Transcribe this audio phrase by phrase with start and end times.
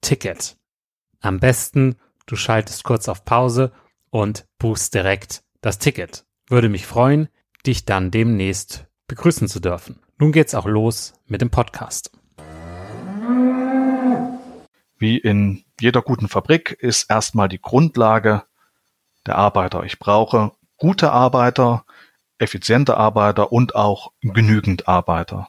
[0.00, 0.56] Ticket.
[1.20, 3.72] Am besten, du schaltest kurz auf Pause
[4.10, 6.24] und buchst direkt das Ticket.
[6.48, 7.28] Würde mich freuen,
[7.66, 10.00] dich dann demnächst begrüßen zu dürfen.
[10.18, 12.12] Nun geht's auch los mit dem Podcast.
[14.98, 18.44] Wie in jeder guten Fabrik ist erstmal die Grundlage
[19.26, 19.82] der Arbeiter.
[19.84, 21.84] Ich brauche gute Arbeiter,
[22.38, 25.48] effiziente Arbeiter und auch genügend Arbeiter.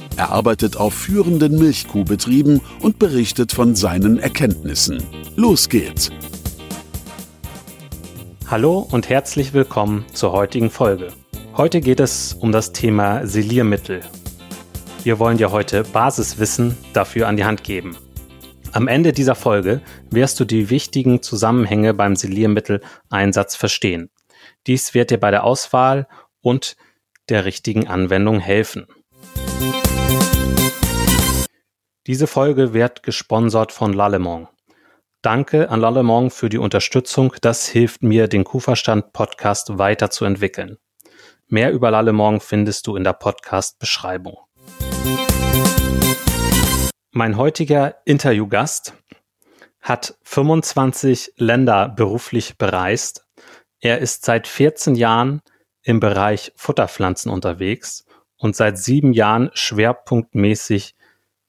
[0.21, 5.03] Er arbeitet auf führenden Milchkuhbetrieben und berichtet von seinen Erkenntnissen.
[5.35, 6.11] Los geht's!
[8.45, 11.07] Hallo und herzlich willkommen zur heutigen Folge.
[11.57, 14.01] Heute geht es um das Thema Siliermittel.
[15.01, 17.97] Wir wollen dir heute Basiswissen dafür an die Hand geben.
[18.73, 19.81] Am Ende dieser Folge
[20.11, 24.11] wirst du die wichtigen Zusammenhänge beim Siliermitteleinsatz verstehen.
[24.67, 26.07] Dies wird dir bei der Auswahl
[26.41, 26.75] und
[27.27, 28.85] der richtigen Anwendung helfen.
[32.07, 34.47] Diese Folge wird gesponsert von Lallemont.
[35.21, 37.35] Danke an Lallemont für die Unterstützung.
[37.41, 40.79] Das hilft mir, den Kuhverstand Podcast weiterzuentwickeln.
[41.47, 44.39] Mehr über Lallemont findest du in der Podcast-Beschreibung.
[47.11, 48.95] Mein heutiger Interviewgast
[49.79, 53.27] hat 25 Länder beruflich bereist.
[53.79, 55.43] Er ist seit 14 Jahren
[55.83, 58.05] im Bereich Futterpflanzen unterwegs
[58.37, 60.95] und seit sieben Jahren schwerpunktmäßig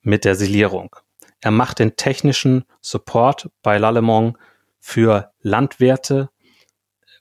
[0.02, 0.94] mit der Silierung.
[1.40, 4.37] Er macht den technischen Support bei Lallemont
[4.78, 6.31] für Landwirte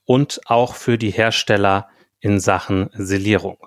[0.06, 1.90] und auch für die Hersteller
[2.20, 3.58] in Sachen Silierung.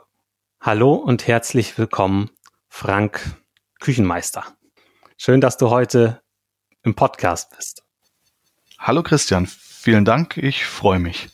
[0.60, 2.30] Hallo und herzlich willkommen,
[2.68, 3.36] Frank
[3.80, 4.44] Küchenmeister.
[5.16, 6.22] Schön, dass du heute
[6.82, 7.84] im Podcast bist.
[8.78, 11.28] Hallo Christian, vielen Dank, ich freue mich.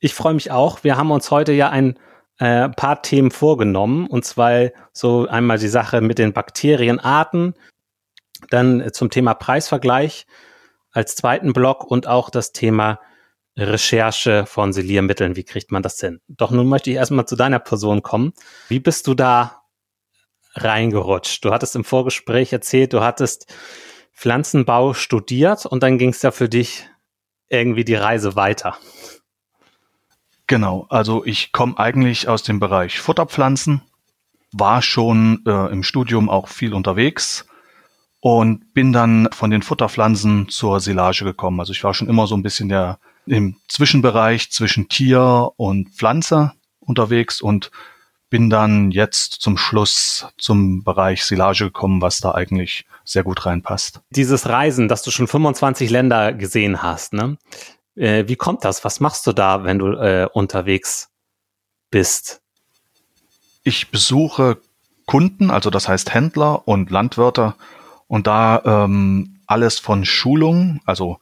[0.00, 0.84] Ich freue mich auch.
[0.84, 1.98] Wir haben uns heute ja ein
[2.38, 7.54] äh, paar Themen vorgenommen, und zwar so einmal die Sache mit den Bakterienarten,
[8.50, 10.26] dann zum Thema Preisvergleich
[10.90, 13.00] als zweiten Block und auch das Thema
[13.56, 15.36] Recherche von Siliermitteln.
[15.36, 16.20] Wie kriegt man das hin?
[16.28, 18.32] Doch nun möchte ich erstmal zu deiner Person kommen.
[18.68, 19.62] Wie bist du da
[20.54, 21.44] reingerutscht?
[21.44, 23.54] Du hattest im Vorgespräch erzählt, du hattest
[24.12, 26.88] Pflanzenbau studiert und dann ging es ja für dich
[27.48, 28.76] irgendwie die Reise weiter.
[30.46, 33.82] Genau, also ich komme eigentlich aus dem Bereich Futterpflanzen,
[34.52, 37.46] war schon äh, im Studium auch viel unterwegs
[38.20, 41.60] und bin dann von den Futterpflanzen zur Silage gekommen.
[41.60, 46.52] Also ich war schon immer so ein bisschen der im Zwischenbereich zwischen Tier und Pflanze
[46.78, 47.70] unterwegs und
[48.30, 54.00] bin dann jetzt zum Schluss zum Bereich Silage gekommen, was da eigentlich sehr gut reinpasst.
[54.10, 57.36] Dieses Reisen, dass du schon 25 Länder gesehen hast, ne?
[57.96, 58.84] Äh, wie kommt das?
[58.84, 61.08] Was machst du da, wenn du äh, unterwegs
[61.90, 62.42] bist?
[63.62, 64.58] Ich besuche
[65.06, 67.54] Kunden, also das heißt Händler und Landwirte
[68.06, 71.18] und da ähm, alles von Schulungen, also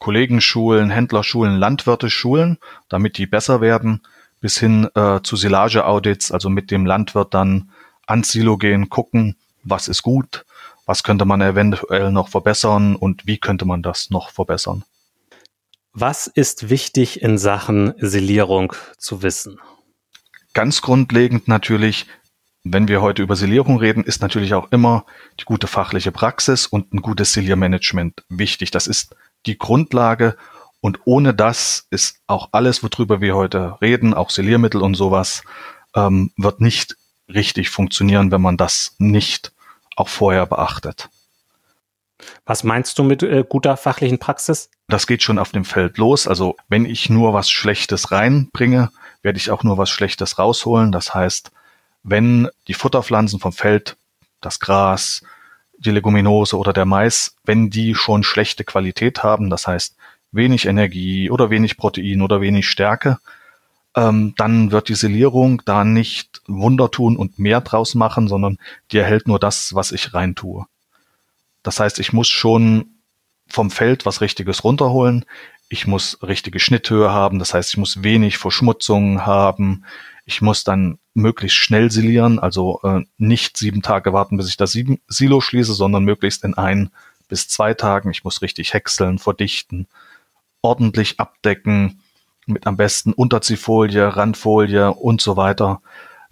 [0.00, 2.58] Kollegenschulen, Händlerschulen, Landwirteschulen,
[2.88, 4.02] damit die besser werden,
[4.40, 7.70] bis hin äh, zu Silage-Audits, also mit dem Landwirt dann
[8.06, 10.44] ans Silo gehen, gucken, was ist gut,
[10.84, 14.84] was könnte man eventuell noch verbessern und wie könnte man das noch verbessern.
[15.96, 19.60] Was ist wichtig in Sachen Silierung zu wissen?
[20.52, 22.06] Ganz grundlegend natürlich,
[22.64, 25.06] wenn wir heute über Silierung reden, ist natürlich auch immer
[25.38, 28.72] die gute fachliche Praxis und ein gutes Siliermanagement wichtig.
[28.72, 29.14] Das ist
[29.46, 30.36] die Grundlage
[30.80, 35.44] und ohne das ist auch alles, worüber wir heute reden, auch Siliermittel und sowas,
[35.94, 36.96] ähm, wird nicht
[37.28, 39.52] richtig funktionieren, wenn man das nicht
[39.94, 41.08] auch vorher beachtet.
[42.46, 44.70] Was meinst du mit äh, guter fachlichen Praxis?
[44.88, 46.28] Das geht schon auf dem Feld los.
[46.28, 48.90] Also wenn ich nur was Schlechtes reinbringe,
[49.22, 50.92] werde ich auch nur was Schlechtes rausholen.
[50.92, 51.50] Das heißt,
[52.02, 53.96] wenn die Futterpflanzen vom Feld,
[54.40, 55.22] das Gras,
[55.78, 59.96] die Leguminose oder der Mais, wenn die schon schlechte Qualität haben, das heißt
[60.32, 63.18] wenig Energie oder wenig Protein oder wenig Stärke,
[63.96, 68.58] ähm, dann wird die Silierung da nicht Wunder tun und mehr draus machen, sondern
[68.90, 70.66] die erhält nur das, was ich rein tue.
[71.64, 72.86] Das heißt, ich muss schon
[73.48, 75.24] vom Feld was Richtiges runterholen.
[75.68, 77.40] Ich muss richtige Schnitthöhe haben.
[77.40, 79.84] Das heißt, ich muss wenig Verschmutzung haben.
[80.24, 84.76] Ich muss dann möglichst schnell silieren, also äh, nicht sieben Tage warten, bis ich das
[85.06, 86.90] Silo schließe, sondern möglichst in ein
[87.28, 88.10] bis zwei Tagen.
[88.10, 89.86] Ich muss richtig häckseln, verdichten,
[90.62, 92.00] ordentlich abdecken,
[92.46, 95.80] mit am besten Unterziehfolie, Randfolie und so weiter.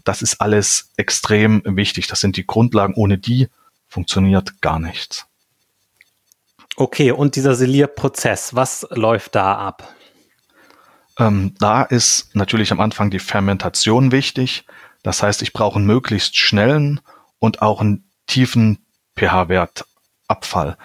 [0.05, 2.07] Das ist alles extrem wichtig.
[2.07, 2.95] Das sind die Grundlagen.
[2.95, 3.49] Ohne die
[3.93, 5.27] funktioniert gar nichts.
[6.77, 9.95] Okay, und dieser Silierprozess, was läuft da ab?
[11.19, 14.65] Ähm, da ist natürlich am Anfang die Fermentation wichtig.
[15.03, 17.01] Das heißt, ich brauche einen möglichst schnellen
[17.39, 18.87] und auch einen tiefen
[19.17, 20.77] pH-Wertabfall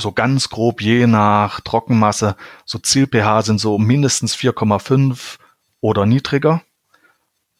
[0.00, 5.36] so ganz grob je nach Trockenmasse, so Ziel-pH sind so mindestens 4,5
[5.80, 6.62] oder niedriger.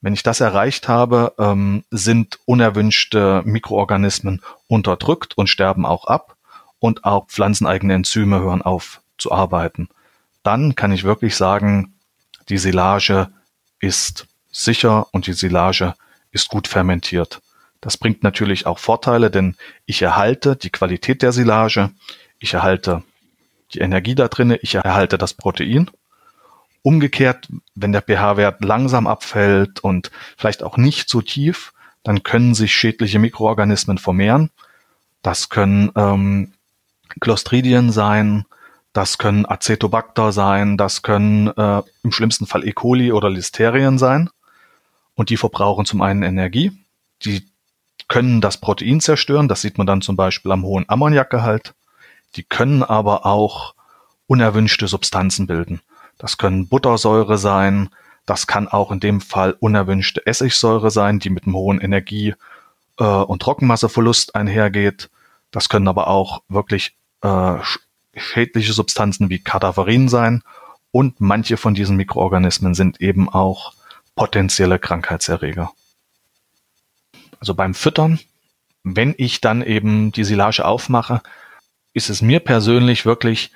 [0.00, 6.36] Wenn ich das erreicht habe, ähm, sind unerwünschte Mikroorganismen unterdrückt und sterben auch ab
[6.78, 9.88] und auch pflanzeneigene Enzyme hören auf zu arbeiten.
[10.42, 11.94] Dann kann ich wirklich sagen,
[12.48, 13.28] die Silage
[13.78, 15.94] ist sicher und die Silage
[16.30, 17.40] ist gut fermentiert.
[17.80, 19.56] Das bringt natürlich auch Vorteile, denn
[19.86, 21.90] ich erhalte die Qualität der Silage,
[22.38, 23.02] ich erhalte
[23.74, 25.90] die Energie da drinne, ich erhalte das Protein.
[26.82, 31.72] Umgekehrt, wenn der pH-Wert langsam abfällt und vielleicht auch nicht so tief,
[32.02, 34.50] dann können sich schädliche Mikroorganismen vermehren.
[35.22, 36.52] Das können ähm,
[37.20, 38.46] Clostridien sein,
[38.92, 42.72] das können Acetobacter sein, das können äh, im schlimmsten Fall E.
[42.72, 44.30] coli oder Listerien sein.
[45.14, 46.72] Und die verbrauchen zum einen Energie,
[47.24, 47.46] die
[48.08, 51.74] können das Protein zerstören, das sieht man dann zum Beispiel am hohen Ammoniakgehalt.
[52.36, 53.74] Die können aber auch
[54.26, 55.80] unerwünschte Substanzen bilden.
[56.20, 57.88] Das können Buttersäure sein,
[58.26, 62.34] das kann auch in dem Fall unerwünschte Essigsäure sein, die mit einem hohen Energie-
[62.98, 65.08] äh, und Trockenmasseverlust einhergeht.
[65.50, 67.54] Das können aber auch wirklich äh,
[68.14, 70.42] schädliche Substanzen wie Kadaverin sein.
[70.92, 73.72] Und manche von diesen Mikroorganismen sind eben auch
[74.14, 75.72] potenzielle Krankheitserreger.
[77.38, 78.20] Also beim Füttern,
[78.84, 81.22] wenn ich dann eben die Silage aufmache,
[81.94, 83.52] ist es mir persönlich wirklich,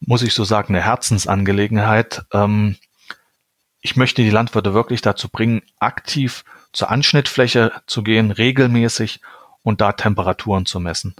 [0.00, 2.24] muss ich so sagen, eine Herzensangelegenheit.
[2.32, 2.76] Ähm,
[3.80, 9.20] ich möchte die Landwirte wirklich dazu bringen, aktiv zur Anschnittfläche zu gehen, regelmäßig
[9.62, 11.14] und da Temperaturen zu messen.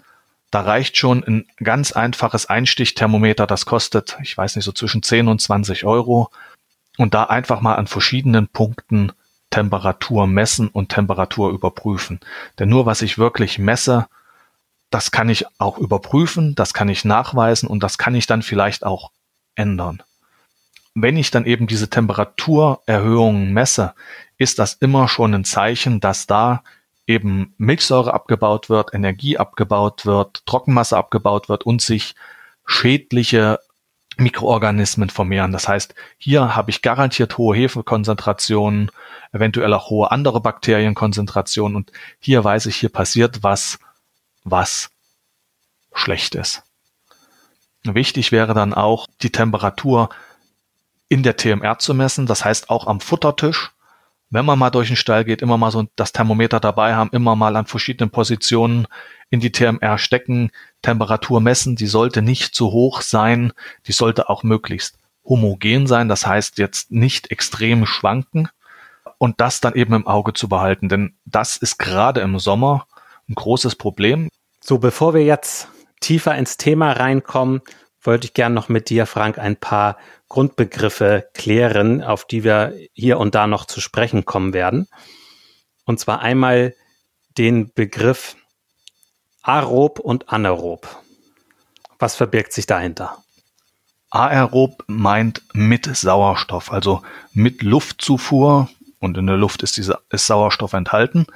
[0.50, 5.28] Da reicht schon ein ganz einfaches Einstichthermometer, das kostet, ich weiß nicht, so zwischen 10
[5.28, 6.30] und 20 Euro.
[6.98, 9.12] Und da einfach mal an verschiedenen Punkten
[9.50, 12.20] Temperatur messen und Temperatur überprüfen.
[12.58, 14.06] Denn nur was ich wirklich messe,
[14.96, 18.82] das kann ich auch überprüfen, das kann ich nachweisen und das kann ich dann vielleicht
[18.82, 19.10] auch
[19.54, 20.02] ändern.
[20.94, 23.92] wenn ich dann eben diese Temperaturerhöhungen messe,
[24.38, 26.62] ist das immer schon ein Zeichen, dass da
[27.06, 32.14] eben Milchsäure abgebaut wird, Energie abgebaut wird, Trockenmasse abgebaut wird und sich
[32.64, 33.60] schädliche
[34.16, 35.52] Mikroorganismen vermehren.
[35.52, 38.90] Das heißt, hier habe ich garantiert hohe Hefekonzentrationen,
[39.32, 43.78] eventuell auch hohe andere Bakterienkonzentrationen und hier weiß ich, hier passiert was,
[44.46, 44.90] was
[45.92, 46.62] schlecht ist.
[47.84, 50.08] Wichtig wäre dann auch die Temperatur
[51.08, 53.72] in der TMR zu messen, das heißt auch am Futtertisch.
[54.28, 57.36] Wenn man mal durch den Stall geht, immer mal so das Thermometer dabei haben, immer
[57.36, 58.88] mal an verschiedenen Positionen
[59.30, 60.50] in die TMR stecken,
[60.82, 63.52] Temperatur messen, die sollte nicht zu hoch sein,
[63.86, 68.48] die sollte auch möglichst homogen sein, das heißt jetzt nicht extrem schwanken
[69.18, 72.86] und das dann eben im Auge zu behalten, denn das ist gerade im Sommer
[73.28, 74.28] ein großes Problem.
[74.68, 75.68] So, bevor wir jetzt
[76.00, 77.62] tiefer ins Thema reinkommen,
[78.02, 79.96] wollte ich gern noch mit dir, Frank, ein paar
[80.28, 84.88] Grundbegriffe klären, auf die wir hier und da noch zu sprechen kommen werden.
[85.84, 86.74] Und zwar einmal
[87.38, 88.34] den Begriff
[89.40, 90.88] aerob und anaerob.
[92.00, 93.22] Was verbirgt sich dahinter?
[94.10, 98.68] Aerob meint mit Sauerstoff, also mit Luftzufuhr
[98.98, 101.28] und in der Luft ist, diese, ist Sauerstoff enthalten.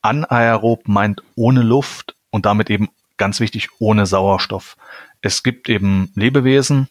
[0.00, 4.76] Anaerob meint ohne Luft und damit eben ganz wichtig ohne Sauerstoff.
[5.22, 6.86] Es gibt eben Lebewesen,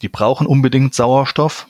[0.00, 1.66] die brauchen unbedingt Sauerstoff,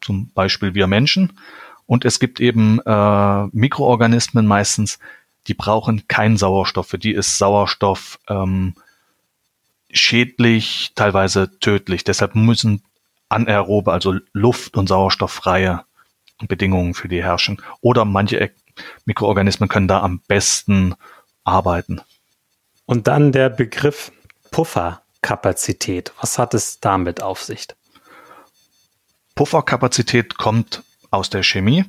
[0.00, 1.38] zum Beispiel wir Menschen.
[1.84, 4.98] Und es gibt eben äh, Mikroorganismen meistens,
[5.46, 6.88] die brauchen keinen Sauerstoff.
[6.88, 8.74] Für die ist Sauerstoff ähm,
[9.90, 12.02] schädlich, teilweise tödlich.
[12.02, 12.82] Deshalb müssen
[13.28, 15.84] anaerobe, also luft- und sauerstofffreie
[16.48, 17.60] Bedingungen für die herrschen.
[17.82, 18.52] Oder manche
[19.04, 20.94] Mikroorganismen können da am besten
[21.44, 22.00] arbeiten.
[22.86, 24.12] Und dann der Begriff
[24.50, 26.12] Pufferkapazität.
[26.20, 27.66] Was hat es damit auf sich?
[29.34, 31.84] Pufferkapazität kommt aus der Chemie,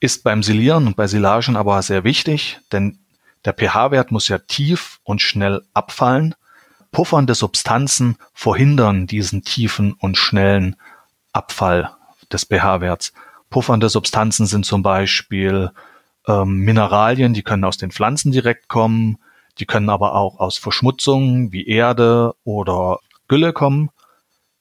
[0.00, 2.98] ist beim Silieren und bei Silagen aber sehr wichtig, denn
[3.44, 6.34] der pH-Wert muss ja tief und schnell abfallen.
[6.90, 10.76] Puffernde Substanzen verhindern diesen tiefen und schnellen
[11.32, 11.90] Abfall
[12.32, 13.12] des pH-Werts.
[13.50, 15.70] Puffernde Substanzen sind zum Beispiel
[16.26, 19.18] ähm, Mineralien, die können aus den Pflanzen direkt kommen,
[19.58, 23.90] die können aber auch aus Verschmutzungen wie Erde oder Gülle kommen.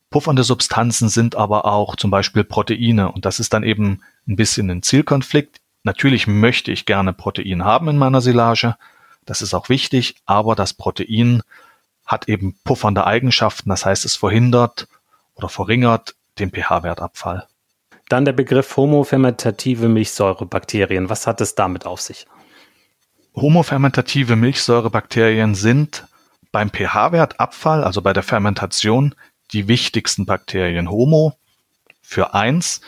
[0.10, 4.70] Puffernde Substanzen sind aber auch zum Beispiel Proteine und das ist dann eben ein bisschen
[4.70, 5.60] ein Zielkonflikt.
[5.84, 8.76] Natürlich möchte ich gerne Protein haben in meiner Silage,
[9.26, 11.44] das ist auch wichtig, aber das Protein
[12.06, 14.88] hat eben puffernde Eigenschaften, das heißt es verhindert
[15.36, 17.48] oder verringert den pH-Wertabfall.
[18.10, 21.10] Dann der Begriff homofermentative Milchsäurebakterien.
[21.10, 22.28] Was hat es damit auf sich?
[23.36, 26.06] Homofermentative Milchsäurebakterien sind
[26.52, 29.16] beim pH-Wertabfall, also bei der Fermentation,
[29.52, 30.90] die wichtigsten Bakterien.
[30.90, 31.38] Homo
[32.02, 32.82] für eins,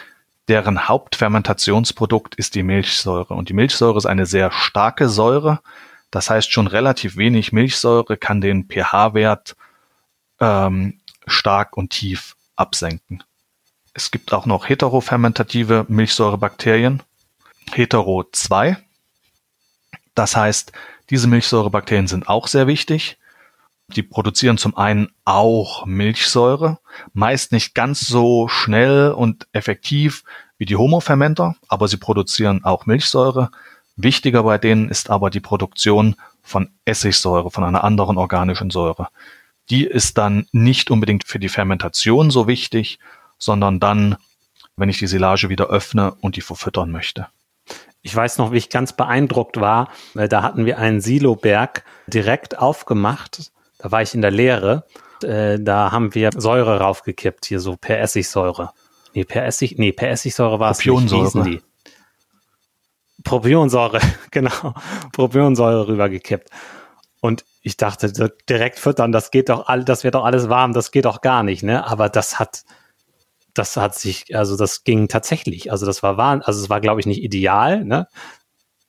[0.47, 3.33] deren Hauptfermentationsprodukt ist die Milchsäure.
[3.33, 5.61] Und die Milchsäure ist eine sehr starke Säure.
[6.11, 9.55] Das heißt, schon relativ wenig Milchsäure kann den pH-Wert
[10.39, 13.23] ähm, stark und tief absenken.
[13.93, 17.01] Es gibt auch noch heterofermentative Milchsäurebakterien.
[17.71, 18.77] Hetero 2
[20.15, 20.71] das heißt,
[21.09, 23.17] diese Milchsäurebakterien sind auch sehr wichtig.
[23.89, 26.79] Die produzieren zum einen auch Milchsäure,
[27.13, 30.23] meist nicht ganz so schnell und effektiv
[30.57, 33.51] wie die Homofermenter, aber sie produzieren auch Milchsäure.
[33.95, 39.09] Wichtiger bei denen ist aber die Produktion von Essigsäure, von einer anderen organischen Säure.
[39.69, 42.99] Die ist dann nicht unbedingt für die Fermentation so wichtig,
[43.37, 44.17] sondern dann,
[44.75, 47.27] wenn ich die Silage wieder öffne und die verfüttern möchte.
[48.05, 49.89] Ich weiß noch, wie ich ganz beeindruckt war.
[50.13, 53.51] weil Da hatten wir einen Siloberg direkt aufgemacht.
[53.79, 54.85] Da war ich in der Lehre.
[55.23, 58.73] Äh, da haben wir Säure raufgekippt, hier so per Essigsäure.
[59.15, 61.61] Nee, per Essig, nee, per Essigsäure war es Propionsäure.
[63.23, 63.99] Propionsäure,
[64.31, 64.75] genau.
[65.11, 66.51] Propionsäure rübergekippt.
[67.21, 70.91] Und ich dachte, direkt füttern, das geht doch all, das wird doch alles warm, das
[70.91, 71.87] geht doch gar nicht, ne?
[71.87, 72.65] Aber das hat,
[73.55, 75.71] das hat sich, also das ging tatsächlich.
[75.71, 77.83] Also das war wahr, also es war, glaube ich, nicht ideal.
[77.83, 78.07] Ne?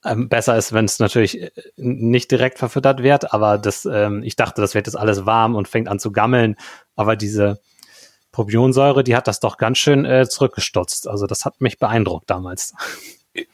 [0.05, 4.37] Ähm, besser ist, wenn es natürlich äh, nicht direkt verfüttert wird, aber das, ähm, ich
[4.37, 6.57] dachte, das wird jetzt alles warm und fängt an zu gammeln.
[6.95, 7.61] Aber diese
[8.33, 11.09] Propionsäure, die hat das doch ganz schön äh, zurückgestutzt.
[11.09, 12.75] Also das hat mich beeindruckt damals.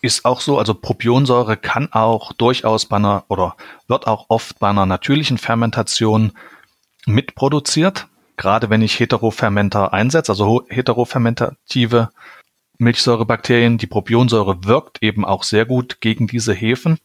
[0.00, 3.56] Ist auch so, also Propionsäure kann auch durchaus bei einer oder
[3.88, 6.32] wird auch oft bei einer natürlichen Fermentation
[7.06, 12.10] mitproduziert gerade wenn ich Heterofermenter einsetze, also heterofermentative
[12.78, 16.98] Milchsäurebakterien, die Propionsäure wirkt eben auch sehr gut gegen diese Hefen,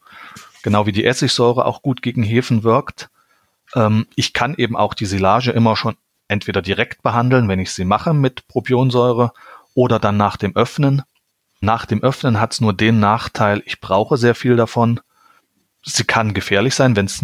[0.63, 3.09] genau wie die Essigsäure auch gut gegen Hefen wirkt.
[3.75, 5.95] Ähm, ich kann eben auch die Silage immer schon
[6.27, 9.31] entweder direkt behandeln, wenn ich sie mache mit Propionsäure,
[9.77, 11.03] oder dann nach dem Öffnen.
[11.61, 14.99] Nach dem Öffnen hat es nur den Nachteil, ich brauche sehr viel davon.
[15.83, 17.23] Sie kann gefährlich sein, wenn es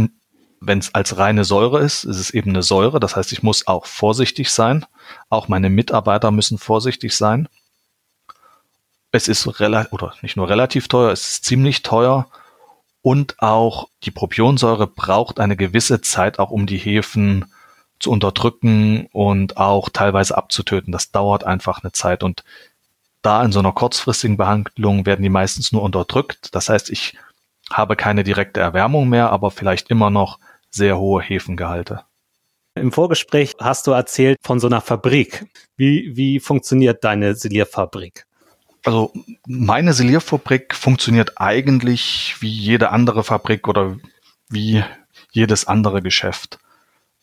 [0.66, 3.00] wenn es als reine Säure ist, ist es eben eine Säure.
[3.00, 4.86] Das heißt, ich muss auch vorsichtig sein.
[5.30, 7.48] Auch meine Mitarbeiter müssen vorsichtig sein.
[9.12, 12.28] Es ist relativ, oder nicht nur relativ teuer, es ist ziemlich teuer.
[13.02, 17.52] Und auch die Propionsäure braucht eine gewisse Zeit, auch um die Hefen
[18.00, 20.92] zu unterdrücken und auch teilweise abzutöten.
[20.92, 22.24] Das dauert einfach eine Zeit.
[22.24, 22.44] Und
[23.22, 26.56] da in so einer kurzfristigen Behandlung werden die meistens nur unterdrückt.
[26.56, 27.18] Das heißt, ich
[27.70, 30.40] habe keine direkte Erwärmung mehr, aber vielleicht immer noch
[30.74, 32.04] sehr hohe Hefengehalte.
[32.76, 35.46] Im Vorgespräch hast du erzählt von so einer Fabrik.
[35.78, 38.26] Wie, wie funktioniert deine Silierfabrik?
[38.84, 39.14] Also
[39.48, 43.98] meine Silierfabrik funktioniert eigentlich wie jede andere Fabrik oder
[44.50, 44.84] wie
[45.32, 46.60] jedes andere Geschäft.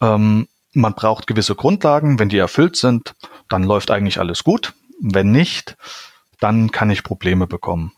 [0.01, 2.19] Ähm, man braucht gewisse Grundlagen.
[2.19, 3.15] Wenn die erfüllt sind,
[3.49, 4.73] dann läuft eigentlich alles gut.
[5.01, 5.77] Wenn nicht,
[6.39, 7.93] dann kann ich Probleme bekommen.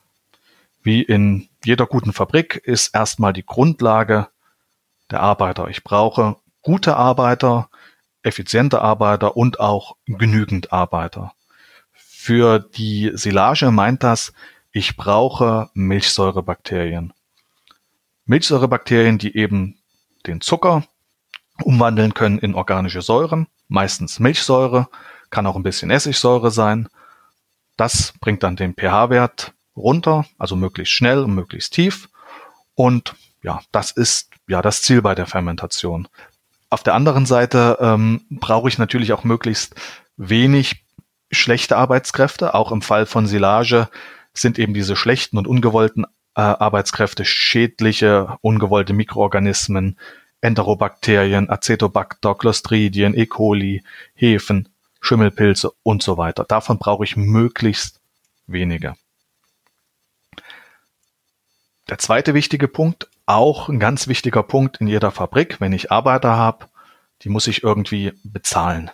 [0.83, 4.29] Wie in jeder guten Fabrik ist erstmal die Grundlage
[5.13, 5.69] der Arbeiter.
[5.69, 7.69] Ich brauche gute Arbeiter,
[8.23, 11.33] effiziente Arbeiter und auch genügend Arbeiter.
[11.93, 14.33] Für die Silage meint das,
[14.71, 17.13] ich brauche Milchsäurebakterien.
[18.25, 19.79] Milchsäurebakterien, die eben
[20.27, 20.85] den Zucker
[21.63, 24.89] umwandeln können in organische Säuren, meistens Milchsäure,
[25.31, 26.89] kann auch ein bisschen Essigsäure sein.
[27.77, 32.09] Das bringt dann den pH-Wert runter, also möglichst schnell und möglichst tief.
[32.75, 36.09] Und ja, das ist ja das Ziel bei der Fermentation.
[36.71, 39.75] Auf der anderen Seite ähm, brauche ich natürlich auch möglichst
[40.17, 40.85] wenig
[41.31, 42.55] schlechte Arbeitskräfte.
[42.55, 43.89] Auch im Fall von Silage
[44.33, 46.05] sind eben diese schlechten und ungewollten
[46.35, 49.99] äh, Arbeitskräfte schädliche, ungewollte Mikroorganismen,
[50.41, 53.27] Enterobakterien, Acetobacter, Clostridien, E.
[53.27, 53.83] coli,
[54.15, 54.69] Hefen,
[55.01, 56.45] Schimmelpilze und so weiter.
[56.45, 58.01] Davon brauche ich möglichst
[58.47, 58.95] wenige.
[61.89, 66.37] Der zweite wichtige Punkt, auch ein ganz wichtiger Punkt in jeder Fabrik, wenn ich Arbeiter
[66.37, 66.67] habe,
[67.23, 68.91] die muss ich irgendwie bezahlen.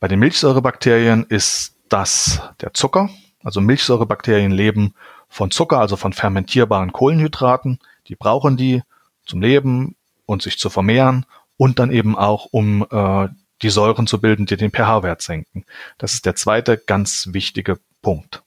[0.00, 3.10] Bei den Milchsäurebakterien ist das der Zucker.
[3.42, 4.94] Also Milchsäurebakterien leben
[5.28, 7.78] von Zucker, also von fermentierbaren Kohlenhydraten.
[8.08, 8.82] Die brauchen die
[9.26, 11.26] zum Leben und sich zu vermehren
[11.56, 13.28] und dann eben auch, um äh,
[13.62, 15.64] die Säuren zu bilden, die den pH-Wert senken.
[15.98, 18.42] Das ist der zweite ganz wichtige Punkt.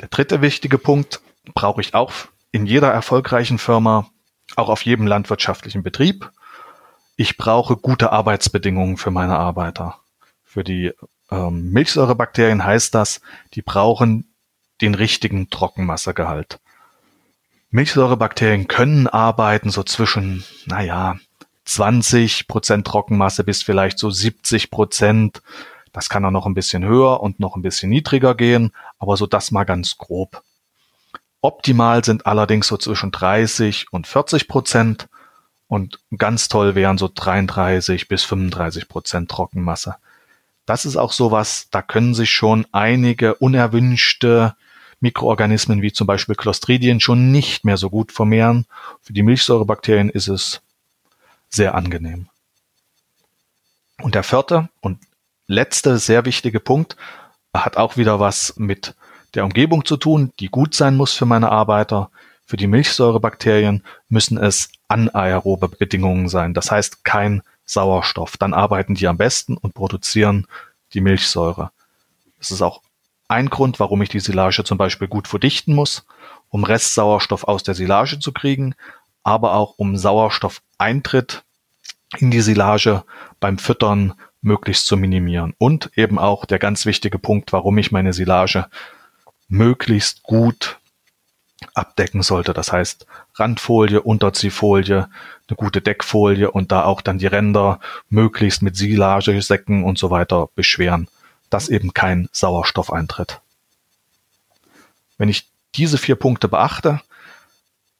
[0.00, 1.20] Der dritte wichtige Punkt
[1.54, 2.12] brauche ich auch
[2.52, 4.06] in jeder erfolgreichen Firma,
[4.56, 6.30] auch auf jedem landwirtschaftlichen Betrieb.
[7.16, 9.98] Ich brauche gute Arbeitsbedingungen für meine Arbeiter.
[10.44, 10.92] Für die
[11.30, 13.20] ähm, Milchsäurebakterien heißt das,
[13.54, 14.32] die brauchen
[14.80, 16.60] den richtigen Trockenmassegehalt.
[17.70, 21.16] Milchsäurebakterien können arbeiten so zwischen, naja,
[21.64, 25.42] 20 Prozent Trockenmasse bis vielleicht so 70 Prozent
[25.92, 29.26] das kann auch noch ein bisschen höher und noch ein bisschen niedriger gehen, aber so
[29.26, 30.42] das mal ganz grob.
[31.42, 35.08] Optimal sind allerdings so zwischen 30 und 40 Prozent
[35.66, 39.96] und ganz toll wären so 33 bis 35 Prozent Trockenmasse.
[40.66, 44.54] Das ist auch sowas, da können sich schon einige unerwünschte
[45.00, 48.66] Mikroorganismen wie zum Beispiel Clostridien schon nicht mehr so gut vermehren.
[49.00, 50.62] Für die Milchsäurebakterien ist es
[51.48, 52.28] sehr angenehm.
[54.00, 55.00] Und der vierte und
[55.48, 56.96] letzte sehr wichtige Punkt
[57.52, 58.94] hat auch wieder was mit
[59.34, 62.10] der Umgebung zu tun, die gut sein muss für meine Arbeiter.
[62.46, 66.54] Für die Milchsäurebakterien müssen es anaerobe Bedingungen sein.
[66.54, 68.36] Das heißt kein Sauerstoff.
[68.36, 70.46] Dann arbeiten die am besten und produzieren
[70.92, 71.70] die Milchsäure.
[72.38, 72.82] Das ist auch
[73.28, 76.04] ein Grund, warum ich die Silage zum Beispiel gut verdichten muss,
[76.50, 78.74] um Restsauerstoff aus der Silage zu kriegen,
[79.22, 81.42] aber auch um Sauerstoffeintritt
[82.18, 83.04] in die Silage
[83.40, 85.54] beim Füttern möglichst zu minimieren.
[85.56, 88.66] Und eben auch der ganz wichtige Punkt, warum ich meine Silage
[89.48, 90.78] möglichst gut
[91.74, 92.52] abdecken sollte.
[92.52, 95.08] Das heißt Randfolie, Unterziehfolie,
[95.48, 100.48] eine gute Deckfolie und da auch dann die Ränder möglichst mit Silagesäcken und so weiter
[100.54, 101.08] beschweren,
[101.50, 103.40] dass eben kein Sauerstoff eintritt.
[105.18, 107.00] Wenn ich diese vier Punkte beachte,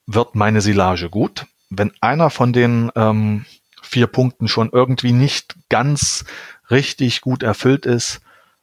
[0.07, 1.47] wird meine Silage gut.
[1.71, 3.47] Wenn einer von den ähm,
[3.83, 6.25] vier Punkten schon irgendwie nicht ganz
[6.71, 8.21] richtig gut erfüllt ist,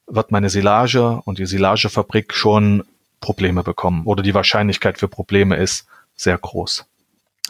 [0.10, 2.84] wird meine Silage und die Silagefabrik schon
[3.22, 6.86] Probleme bekommen oder die Wahrscheinlichkeit für Probleme ist sehr groß.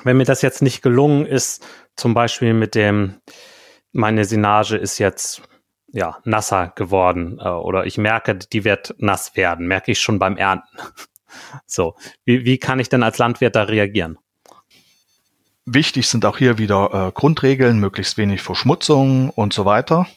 [0.04, 3.16] Wenn mir das jetzt nicht gelungen ist, zum Beispiel mit dem,
[3.92, 5.42] meine Silage ist jetzt
[5.92, 10.38] ja nasser geworden äh, oder ich merke, die wird nass werden, merke ich schon beim
[10.38, 10.78] Ernten.
[11.68, 11.96] So,
[12.26, 14.18] wie, wie kann ich denn als Landwirt da reagieren?
[15.66, 20.08] Wichtig sind auch hier wieder äh, Grundregeln, möglichst wenig Verschmutzung und so weiter.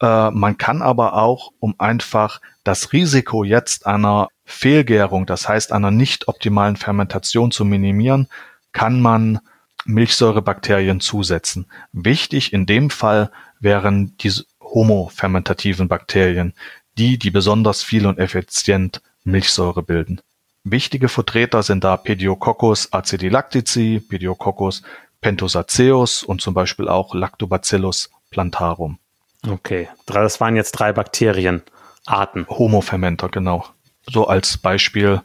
[0.00, 5.90] Äh, man kann aber auch, um einfach das Risiko jetzt einer Fehlgärung, das heißt einer
[5.90, 8.28] nicht optimalen Fermentation zu minimieren,
[8.72, 9.40] kann man
[9.84, 11.66] Milchsäurebakterien zusetzen.
[11.92, 13.30] Wichtig in dem Fall
[13.60, 16.54] wären die homofermentativen Bakterien,
[16.98, 20.20] die, die besonders viel und effizient Milchsäure bilden.
[20.64, 24.82] Wichtige Vertreter sind da Pediococcus acidilactici, Pediococcus
[25.20, 28.98] pentosaceus und zum Beispiel auch Lactobacillus plantarum.
[29.46, 32.46] Okay, das waren jetzt drei Bakterienarten.
[32.48, 33.66] Homofermenter, genau.
[34.10, 35.20] So als Beispiel,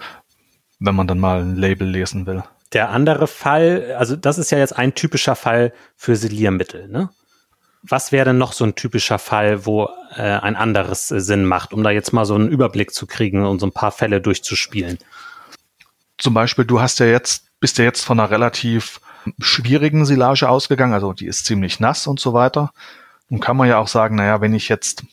[0.80, 2.43] wenn man dann mal ein Label lesen will.
[2.73, 7.10] Der andere Fall, also das ist ja jetzt ein typischer Fall für Siliermittel, ne?
[7.86, 11.73] Was wäre denn noch so ein typischer Fall, wo äh, ein anderes äh, Sinn macht,
[11.73, 14.97] um da jetzt mal so einen Überblick zu kriegen und so ein paar Fälle durchzuspielen?
[16.17, 19.02] Zum Beispiel, du hast ja jetzt, bist ja jetzt von einer relativ
[19.39, 22.71] schwierigen Silage ausgegangen, also die ist ziemlich nass und so weiter.
[23.34, 25.06] Nun kann man ja auch sagen, naja, wenn ich jetzt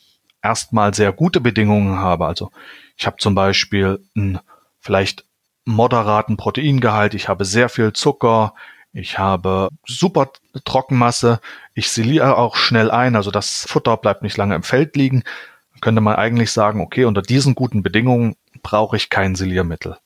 [0.43, 2.51] erstmal sehr gute Bedingungen habe, also
[2.99, 4.41] ich habe zum Beispiel einen
[4.79, 5.25] vielleicht
[5.65, 8.53] moderaten Proteingehalt, ich habe sehr viel Zucker,
[8.93, 10.33] ich habe super
[10.67, 11.41] Trockenmasse,
[11.73, 15.25] ich siliere auch schnell ein, also das Futter bleibt nicht lange im Feld liegen,
[15.73, 19.97] dann könnte man eigentlich sagen, okay, unter diesen guten Bedingungen brauche ich kein Siliermittel.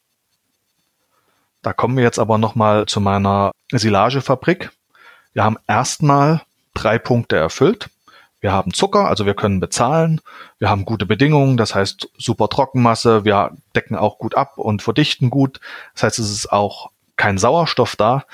[1.62, 4.70] Da kommen wir jetzt aber nochmal zu meiner Silagefabrik.
[5.32, 6.42] Wir haben erstmal
[6.74, 7.90] drei Punkte erfüllt.
[8.44, 10.20] Wir haben Zucker, also wir können bezahlen.
[10.58, 13.24] Wir haben gute Bedingungen, das heißt super Trockenmasse.
[13.24, 15.60] Wir decken auch gut ab und verdichten gut.
[15.94, 18.26] Das heißt, es ist auch kein Sauerstoff da.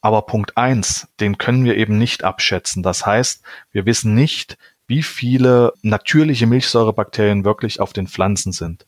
[0.00, 2.84] Aber Punkt eins, den können wir eben nicht abschätzen.
[2.84, 8.86] Das heißt, wir wissen nicht, wie viele natürliche Milchsäurebakterien wirklich auf den Pflanzen sind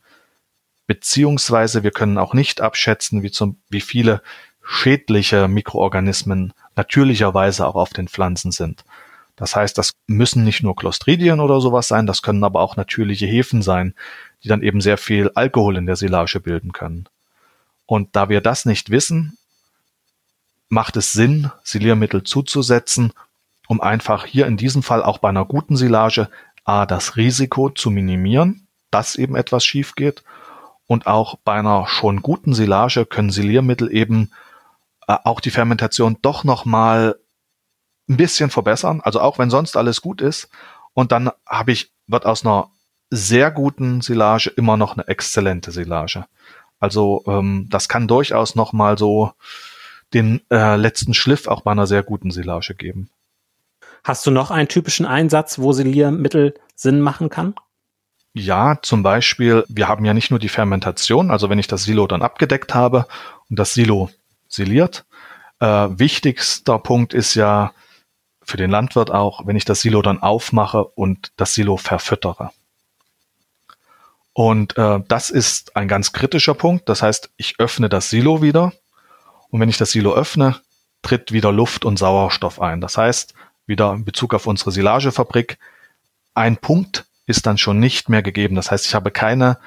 [0.87, 4.23] beziehungsweise wir können auch nicht abschätzen, wie, zum, wie viele
[4.63, 8.85] schädliche Mikroorganismen natürlicherweise auch auf den Pflanzen sind.
[9.39, 13.25] Das heißt, das müssen nicht nur Clostridien oder sowas sein, das können aber auch natürliche
[13.25, 13.95] Hefen sein,
[14.43, 17.07] die dann eben sehr viel Alkohol in der Silage bilden können.
[17.85, 19.37] Und da wir das nicht wissen,
[20.67, 23.13] macht es Sinn, Siliermittel zuzusetzen,
[23.69, 26.27] um einfach hier in diesem Fall auch bei einer guten Silage
[26.65, 30.23] A, das Risiko zu minimieren, dass eben etwas schief geht
[30.85, 34.31] und auch bei einer schon guten Silage können Siliermittel eben
[35.07, 37.15] äh, auch die Fermentation doch nochmal
[38.09, 39.01] ein bisschen verbessern.
[39.01, 40.49] Also auch wenn sonst alles gut ist.
[40.93, 42.69] Und dann habe ich, wird aus einer
[43.09, 46.25] sehr guten Silage immer noch eine exzellente Silage.
[46.79, 49.31] Also ähm, das kann durchaus nochmal so
[50.13, 53.09] den äh, letzten Schliff auch bei einer sehr guten Silage geben.
[54.03, 57.53] Hast du noch einen typischen Einsatz, wo Siliermittel Sinn machen kann?
[58.33, 62.07] Ja, zum Beispiel, wir haben ja nicht nur die Fermentation, also wenn ich das Silo
[62.07, 63.07] dann abgedeckt habe
[63.49, 64.09] und das Silo
[64.47, 65.05] siliert.
[65.59, 67.73] Äh, wichtigster Punkt ist ja
[68.49, 72.51] für den Landwirt auch, wenn ich das Silo dann aufmache und das Silo verfüttere.
[74.33, 76.89] Und äh, das ist ein ganz kritischer Punkt.
[76.89, 78.73] Das heißt, ich öffne das Silo wieder
[79.49, 80.59] und wenn ich das Silo öffne,
[81.01, 82.81] tritt wieder Luft und Sauerstoff ein.
[82.81, 83.33] Das heißt,
[83.65, 85.57] wieder in Bezug auf unsere Silagefabrik,
[86.33, 88.55] ein Punkt ist dann schon nicht mehr gegeben.
[88.55, 89.57] Das heißt, ich habe keine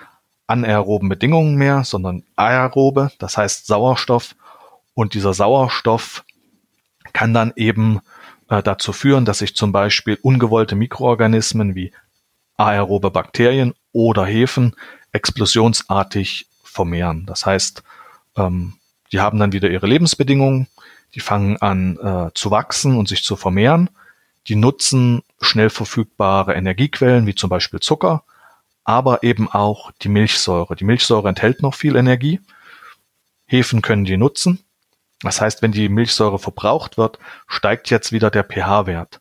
[0.46, 4.34] anaeroben Bedingungen mehr, sondern aerobe, das heißt Sauerstoff.
[4.94, 6.24] Und dieser Sauerstoff
[7.12, 8.00] kann dann eben
[8.60, 11.92] dazu führen, dass sich zum Beispiel ungewollte Mikroorganismen wie
[12.56, 14.74] aerobe Bakterien oder Hefen
[15.12, 17.24] explosionsartig vermehren.
[17.24, 17.82] Das heißt,
[18.36, 18.74] ähm,
[19.12, 20.66] die haben dann wieder ihre Lebensbedingungen,
[21.14, 23.88] die fangen an äh, zu wachsen und sich zu vermehren
[24.48, 28.24] die nutzen schnell verfügbare Energiequellen wie zum Beispiel Zucker,
[28.84, 30.74] aber eben auch die Milchsäure.
[30.74, 32.40] Die Milchsäure enthält noch viel Energie.
[33.46, 34.60] Hefen können die nutzen.
[35.22, 39.20] Das heißt, wenn die Milchsäure verbraucht wird, steigt jetzt wieder der pH-Wert.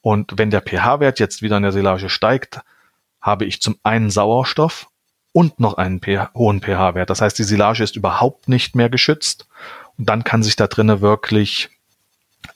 [0.00, 2.60] Und wenn der pH-Wert jetzt wieder in der Silage steigt,
[3.20, 4.88] habe ich zum einen Sauerstoff
[5.32, 6.00] und noch einen
[6.34, 7.10] hohen pH-Wert.
[7.10, 9.46] Das heißt, die Silage ist überhaupt nicht mehr geschützt.
[9.96, 11.70] Und dann kann sich da drinnen wirklich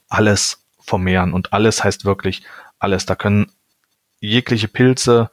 [0.09, 1.33] alles vermehren.
[1.33, 2.43] Und alles heißt wirklich
[2.79, 3.07] alles.
[3.07, 3.51] Da können
[4.21, 5.31] jegliche Pilze,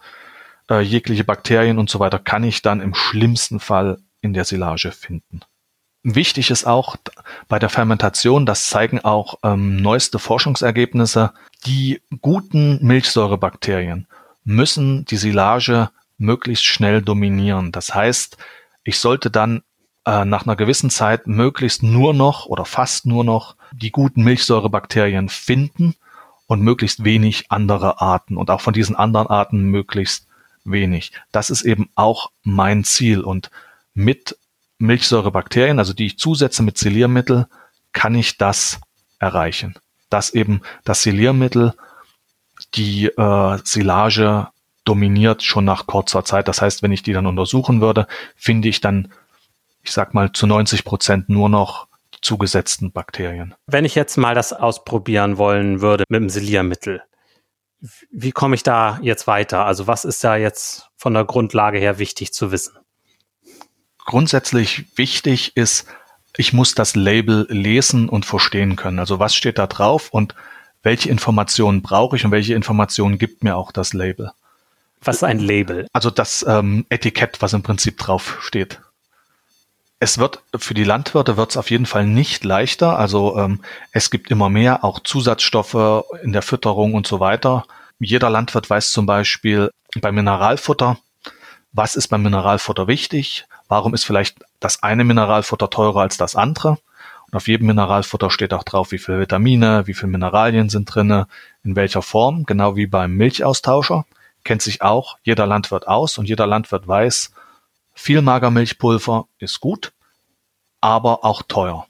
[0.69, 4.91] äh, jegliche Bakterien und so weiter kann ich dann im schlimmsten Fall in der Silage
[4.91, 5.41] finden.
[6.03, 6.97] Wichtig ist auch
[7.47, 11.31] bei der Fermentation, das zeigen auch ähm, neueste Forschungsergebnisse,
[11.65, 14.07] die guten Milchsäurebakterien
[14.43, 17.71] müssen die Silage möglichst schnell dominieren.
[17.71, 18.37] Das heißt,
[18.83, 19.63] ich sollte dann
[20.05, 25.29] äh, nach einer gewissen Zeit möglichst nur noch oder fast nur noch die guten Milchsäurebakterien
[25.29, 25.95] finden
[26.47, 30.27] und möglichst wenig andere Arten und auch von diesen anderen Arten möglichst
[30.65, 31.13] wenig.
[31.31, 33.49] Das ist eben auch mein Ziel und
[33.93, 34.37] mit
[34.77, 37.47] Milchsäurebakterien, also die ich zusetze mit Siliermittel,
[37.91, 38.79] kann ich das
[39.19, 39.75] erreichen.
[40.09, 41.73] Dass eben das Siliermittel
[42.75, 44.47] die äh, Silage
[44.85, 46.47] dominiert schon nach kurzer Zeit.
[46.47, 49.11] Das heißt, wenn ich die dann untersuchen würde, finde ich dann,
[49.81, 51.87] ich sag mal, zu 90 Prozent nur noch
[52.21, 53.53] zugesetzten Bakterien.
[53.67, 57.03] Wenn ich jetzt mal das ausprobieren wollen würde mit dem Siliermittel,
[58.11, 59.65] wie komme ich da jetzt weiter?
[59.65, 62.77] Also was ist da jetzt von der Grundlage her wichtig zu wissen?
[64.05, 65.87] Grundsätzlich wichtig ist,
[66.35, 68.99] ich muss das Label lesen und verstehen können.
[68.99, 70.35] Also was steht da drauf und
[70.81, 74.31] welche Informationen brauche ich und welche Informationen gibt mir auch das Label.
[75.01, 75.87] Was ist ein Label?
[75.93, 78.79] Also das ähm, Etikett, was im Prinzip drauf steht.
[79.99, 82.99] Es wird für die Landwirte wird es auf jeden Fall nicht leichter.
[82.99, 83.61] Also ähm,
[83.91, 87.65] es gibt immer mehr auch Zusatzstoffe in der Fütterung und so weiter.
[87.99, 90.97] Jeder Landwirt weiß zum Beispiel bei Mineralfutter,
[91.71, 96.77] was ist beim Mineralfutter wichtig, warum ist vielleicht das eine Mineralfutter teurer als das andere.
[97.25, 101.25] Und auf jedem Mineralfutter steht auch drauf, wie viele Vitamine, wie viele Mineralien sind drinne,
[101.63, 104.05] in welcher Form, genau wie beim Milchaustauscher.
[104.43, 107.31] Kennt sich auch jeder Landwirt aus und jeder Landwirt weiß,
[107.95, 109.91] viel Magermilchpulver ist gut,
[110.79, 111.87] aber auch teuer.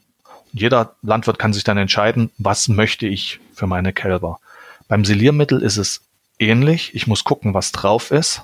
[0.54, 4.40] Und jeder Landwirt kann sich dann entscheiden, was möchte ich für meine Kälber.
[4.88, 6.00] Beim Siliermittel ist es
[6.40, 6.96] ähnlich.
[6.96, 8.44] Ich muss gucken, was drauf ist,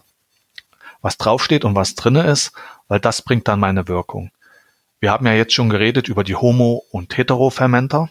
[1.01, 2.51] was draufsteht und was drinne ist,
[2.89, 4.31] weil das bringt dann meine Wirkung.
[4.99, 8.09] Wir haben ja jetzt schon geredet über die Homo- und Heterofermenter.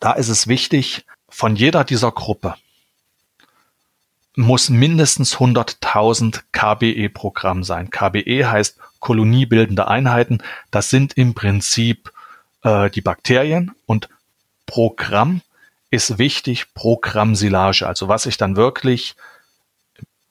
[0.00, 2.56] Da ist es wichtig, von jeder dieser Gruppe
[4.36, 7.90] muss mindestens 100.000 KBE pro Gramm sein.
[7.90, 10.42] KBE heißt koloniebildende Einheiten.
[10.72, 12.10] Das sind im Prinzip
[12.62, 14.08] äh, die Bakterien und
[14.66, 15.42] pro Gramm
[15.90, 17.86] ist wichtig pro Gramm Silage.
[17.86, 19.14] Also was ich dann wirklich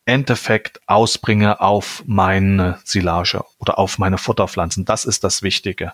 [0.05, 4.85] Endeffekt ausbringe auf meine Silage oder auf meine Futterpflanzen.
[4.85, 5.93] Das ist das Wichtige.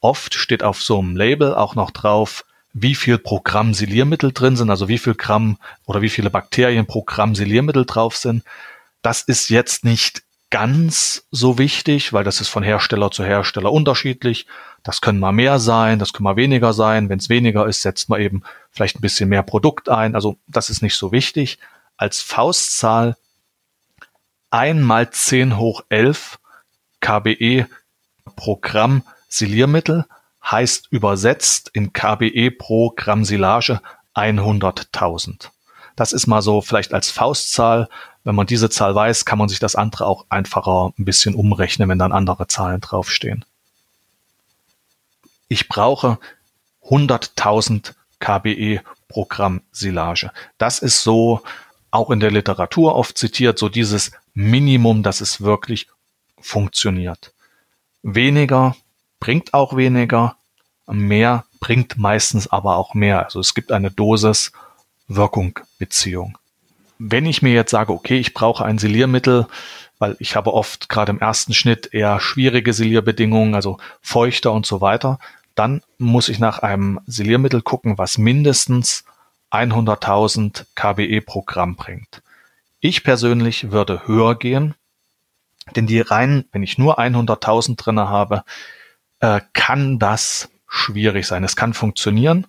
[0.00, 4.56] Oft steht auf so einem Label auch noch drauf, wie viel pro Gramm Siliermittel drin
[4.56, 8.42] sind, also wie viel Gramm oder wie viele Bakterien pro Gramm Siliermittel drauf sind.
[9.00, 14.46] Das ist jetzt nicht ganz so wichtig, weil das ist von Hersteller zu Hersteller unterschiedlich.
[14.82, 17.08] Das können mal mehr sein, das können mal weniger sein.
[17.08, 20.14] Wenn es weniger ist, setzt man eben vielleicht ein bisschen mehr Produkt ein.
[20.14, 21.58] Also das ist nicht so wichtig.
[21.96, 23.16] Als Faustzahl
[24.54, 26.38] ein mal 10 hoch 11
[27.00, 27.66] KBE
[28.36, 30.06] pro Gramm Siliermittel
[30.44, 33.80] heißt übersetzt in KBE pro Gramm Silage
[34.14, 35.48] 100.000.
[35.96, 37.88] Das ist mal so vielleicht als Faustzahl.
[38.22, 41.88] Wenn man diese Zahl weiß, kann man sich das andere auch einfacher ein bisschen umrechnen,
[41.88, 43.44] wenn dann andere Zahlen draufstehen.
[45.48, 46.20] Ich brauche
[46.84, 50.30] 100.000 KBE pro Gramm Silage.
[50.58, 51.42] Das ist so
[51.90, 55.88] auch in der Literatur oft zitiert, so dieses Minimum, dass es wirklich
[56.40, 57.32] funktioniert.
[58.02, 58.76] Weniger
[59.20, 60.36] bringt auch weniger,
[60.86, 63.24] mehr bringt meistens aber auch mehr.
[63.24, 66.36] Also es gibt eine Dosis-Wirkung-Beziehung.
[66.98, 69.46] Wenn ich mir jetzt sage, okay, ich brauche ein Siliermittel,
[69.98, 74.80] weil ich habe oft gerade im ersten Schnitt eher schwierige Silierbedingungen, also feuchter und so
[74.80, 75.18] weiter,
[75.54, 79.04] dann muss ich nach einem Siliermittel gucken, was mindestens
[79.50, 82.22] 100.000 KBE pro Gramm bringt.
[82.86, 84.74] Ich persönlich würde höher gehen,
[85.74, 88.44] denn die rein, wenn ich nur 100.000 drinne habe,
[89.20, 91.44] äh, kann das schwierig sein.
[91.44, 92.46] Es kann funktionieren,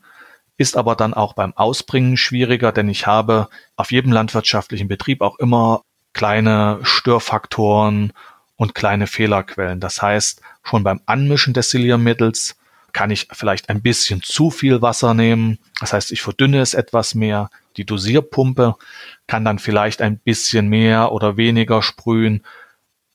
[0.58, 5.39] ist aber dann auch beim Ausbringen schwieriger, denn ich habe auf jedem landwirtschaftlichen Betrieb auch
[5.39, 8.12] immer kleine Störfaktoren
[8.58, 9.80] und kleine Fehlerquellen.
[9.80, 12.58] Das heißt, schon beim Anmischen des Siliermittels
[12.95, 15.60] kann ich vielleicht ein bisschen zu viel Wasser nehmen.
[15.81, 17.49] Das heißt, ich verdünne es etwas mehr.
[17.75, 18.75] Die Dosierpumpe
[19.27, 22.45] kann dann vielleicht ein bisschen mehr oder weniger sprühen.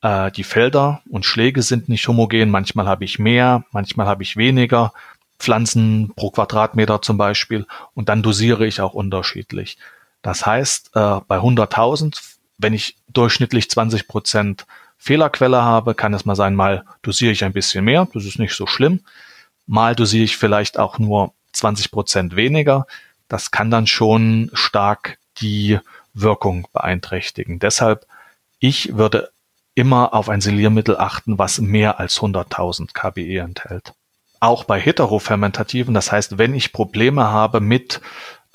[0.03, 2.51] Äh, die Felder und Schläge sind nicht homogen.
[2.51, 4.93] Manchmal habe ich mehr, manchmal habe ich weniger
[5.39, 7.65] Pflanzen pro Quadratmeter zum Beispiel.
[7.95, 9.79] Und dann dosiere ich auch unterschiedlich.
[10.21, 12.21] Das heißt, äh, bei 100.000,
[12.59, 14.67] wenn ich durchschnittlich 20 Prozent
[14.99, 18.07] Fehlerquelle habe, kann es mal sein, mal dosiere ich ein bisschen mehr.
[18.13, 18.99] Das ist nicht so schlimm.
[19.65, 22.87] Mal dosiere ich vielleicht auch nur 20 Prozent weniger.
[23.27, 25.79] Das kann dann schon stark die
[26.13, 27.59] Wirkung beeinträchtigen.
[27.59, 28.05] Deshalb,
[28.59, 29.31] ich würde
[29.75, 33.93] immer auf ein Siliermittel achten, was mehr als 100.000 KBE enthält.
[34.39, 38.01] Auch bei heterofermentativen, das heißt, wenn ich Probleme habe mit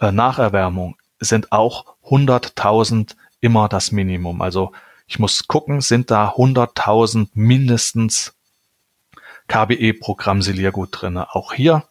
[0.01, 4.43] äh, Nacherwärmung, sind auch 100.000 immer das Minimum.
[4.43, 4.73] Also
[5.07, 8.36] ich muss gucken, sind da 100.000 mindestens
[9.49, 11.35] KBE pro Gramm Siliergut drinne.
[11.35, 11.85] Auch hier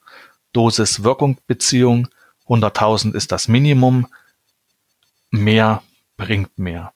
[0.54, 2.08] Dosis-Wirkung-Beziehung.
[2.48, 4.08] 100.000 ist das Minimum.
[5.32, 5.82] Mehr
[6.18, 6.94] bringt mehr.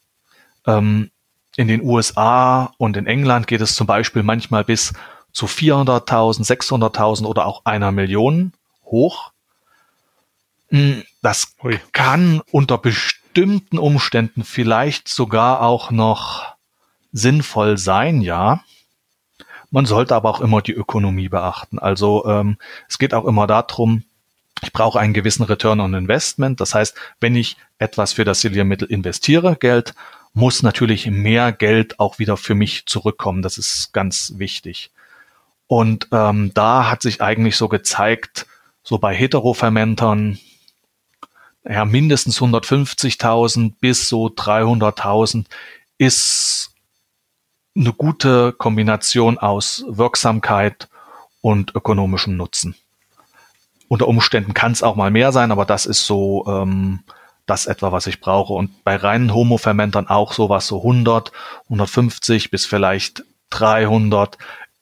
[0.65, 1.11] Ähm,
[1.55, 4.93] in den USA und in England geht es zum Beispiel manchmal bis
[5.33, 8.53] zu 400.000, 600.000 oder auch einer Million
[8.85, 9.31] hoch.
[10.69, 11.79] Hm, das Ui.
[11.91, 16.55] kann unter bestimmten Umständen vielleicht sogar auch noch
[17.11, 18.63] sinnvoll sein, ja.
[19.71, 21.79] Man sollte aber auch immer die Ökonomie beachten.
[21.79, 24.03] Also ähm, es geht auch immer darum,
[24.61, 26.59] ich brauche einen gewissen Return on Investment.
[26.59, 29.93] Das heißt, wenn ich etwas für das Siliermittel investiere, Geld,
[30.33, 33.41] muss natürlich mehr Geld auch wieder für mich zurückkommen.
[33.41, 34.91] Das ist ganz wichtig.
[35.67, 38.47] Und ähm, da hat sich eigentlich so gezeigt,
[38.83, 40.39] so bei Heterofermentern,
[41.63, 45.45] ja, mindestens 150.000 bis so 300.000
[45.97, 46.71] ist
[47.75, 50.87] eine gute Kombination aus Wirksamkeit
[51.41, 52.75] und ökonomischem Nutzen.
[53.87, 56.99] Unter Umständen kann es auch mal mehr sein, aber das ist so ähm,
[57.45, 58.53] das etwa, was ich brauche.
[58.53, 61.31] Und bei reinen Homo-Fermentern auch sowas so 100,
[61.65, 64.37] 150 bis vielleicht 300,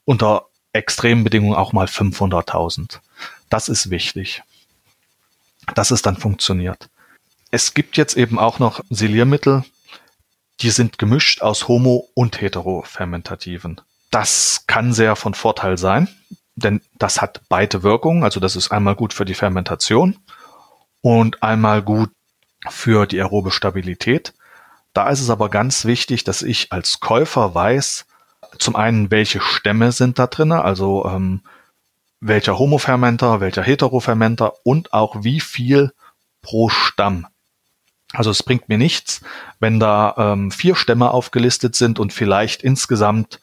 [0.06, 3.00] unter extremen Bedingungen auch mal 500.000.
[3.50, 4.44] Das ist wichtig,
[5.74, 6.90] dass es dann funktioniert.
[7.50, 9.64] Es gibt jetzt eben auch noch Siliermittel,
[10.62, 13.82] die sind gemischt aus Homo- und Heterofermentativen.
[14.12, 16.08] Das kann sehr von Vorteil sein,
[16.56, 18.24] denn das hat beide Wirkungen.
[18.24, 20.18] Also das ist einmal gut für die Fermentation
[21.02, 22.10] und einmal gut
[22.70, 24.34] für die aerobe Stabilität.
[24.94, 28.06] Da ist es aber ganz wichtig, dass ich als Käufer weiß,
[28.58, 31.42] zum einen, welche Stämme sind da drin, also ähm,
[32.20, 35.92] welcher Homofermenter, welcher Heterofermenter und auch wie viel
[36.42, 37.28] pro Stamm.
[38.14, 39.22] Also es bringt mir nichts,
[39.60, 43.42] wenn da ähm, vier Stämme aufgelistet sind und vielleicht insgesamt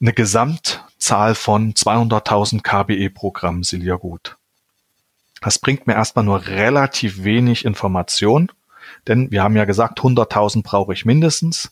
[0.00, 4.36] eine Gesamtzahl von 200.000 KBE pro Gramm Siliergut.
[5.40, 8.50] Das bringt mir erstmal nur relativ wenig Information,
[9.06, 11.70] denn wir haben ja gesagt, 100.000 brauche ich mindestens.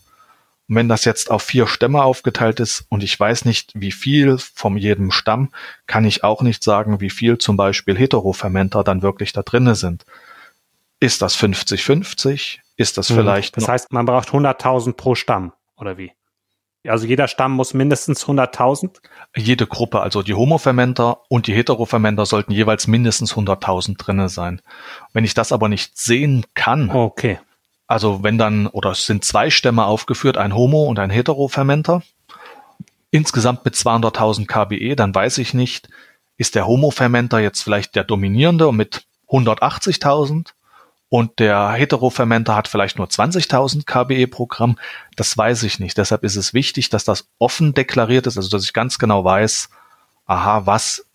[0.68, 4.38] Und wenn das jetzt auf vier Stämme aufgeteilt ist und ich weiß nicht, wie viel
[4.38, 5.50] von jedem Stamm,
[5.86, 10.04] kann ich auch nicht sagen, wie viel zum Beispiel Heterofermenter dann wirklich da drinne sind.
[11.00, 12.58] Ist das 50-50?
[12.76, 13.16] Ist das hm.
[13.16, 13.56] vielleicht.
[13.56, 16.12] Das heißt, man braucht 100.000 pro Stamm, oder wie?
[16.88, 19.00] Also jeder Stamm muss mindestens 100.000?
[19.36, 24.62] Jede Gruppe, also die Homofermenter und die Heterofermenter sollten jeweils mindestens 100.000 drinne sein.
[25.12, 27.40] Wenn ich das aber nicht sehen kann, okay.
[27.86, 32.02] also wenn dann, oder es sind zwei Stämme aufgeführt, ein Homo und ein Heterofermenter,
[33.10, 35.88] insgesamt mit 200.000 KBE, dann weiß ich nicht,
[36.36, 40.50] ist der Homofermenter jetzt vielleicht der dominierende mit 180.000
[41.08, 44.76] und der Heterofermenter hat vielleicht nur 20.000 KBE pro Gramm.
[45.14, 45.96] Das weiß ich nicht.
[45.98, 49.68] Deshalb ist es wichtig, dass das offen deklariert ist, also dass ich ganz genau weiß,
[50.26, 51.06] aha, was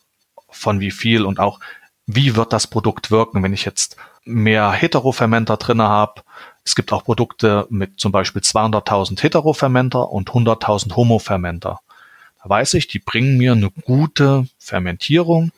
[0.50, 1.60] von wie viel und auch
[2.06, 6.22] wie wird das Produkt wirken, wenn ich jetzt mehr Heterofermenter drinne habe.
[6.64, 11.80] Es gibt auch Produkte mit zum Beispiel 200.000 Heterofermenter und 100.000 Homofermenter.
[12.44, 15.52] Da weiß ich, die bringen mir eine gute Fermentierung,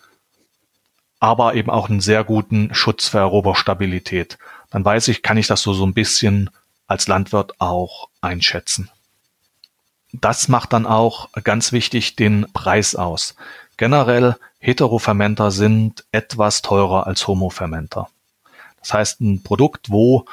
[1.24, 4.38] aber eben auch einen sehr guten Schutz für Aeroberstabilität.
[4.72, 6.50] Dann weiß ich, kann ich das so, so ein bisschen
[6.86, 8.90] als Landwirt auch einschätzen.
[10.12, 13.36] Das macht dann auch ganz wichtig den Preis aus.
[13.78, 18.10] Generell Heterofermenter sind etwas teurer als Homofermenter.
[18.82, 20.26] Das heißt, ein Produkt, wo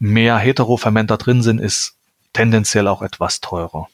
[0.00, 1.94] mehr Heterofermenter drin sind, ist
[2.32, 3.86] tendenziell auch etwas teurer.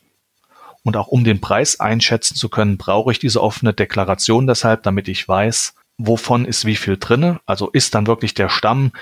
[0.83, 5.09] Und auch um den Preis einschätzen zu können, brauche ich diese offene Deklaration deshalb, damit
[5.09, 7.41] ich weiß, wovon ist wie viel drinne.
[7.45, 8.93] Also ist dann wirklich der Stamm,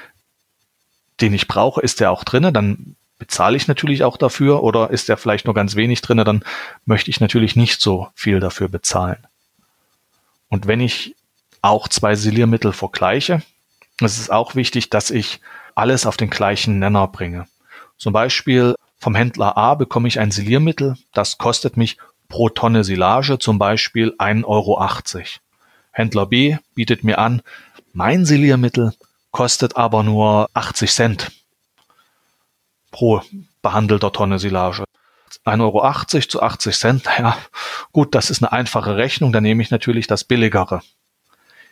[1.21, 5.09] den ich brauche, ist der auch drinne, dann bezahle ich natürlich auch dafür oder ist
[5.09, 6.45] der vielleicht nur ganz wenig drinne, dann
[6.85, 9.27] möchte ich natürlich nicht so viel dafür bezahlen.
[10.49, 11.15] Und wenn ich
[11.63, 13.43] auch zwei Siliermittel vergleiche,
[14.01, 15.41] es ist auch wichtig, dass ich
[15.75, 17.47] alles auf den gleichen Nenner bringe.
[17.97, 21.97] Zum Beispiel vom Händler A bekomme ich ein Siliermittel, das kostet mich
[22.29, 24.81] pro Tonne Silage zum Beispiel 1,80 Euro.
[25.97, 27.41] Händler B bietet mir an,
[27.95, 28.93] mein Siliermittel
[29.31, 31.33] kostet aber nur 80 Cent
[32.91, 33.23] pro
[33.63, 34.85] behandelter Tonne Silage.
[35.47, 37.39] 1,80 Euro zu 80 Cent, ja
[37.93, 40.83] gut, das ist eine einfache Rechnung, da nehme ich natürlich das billigere.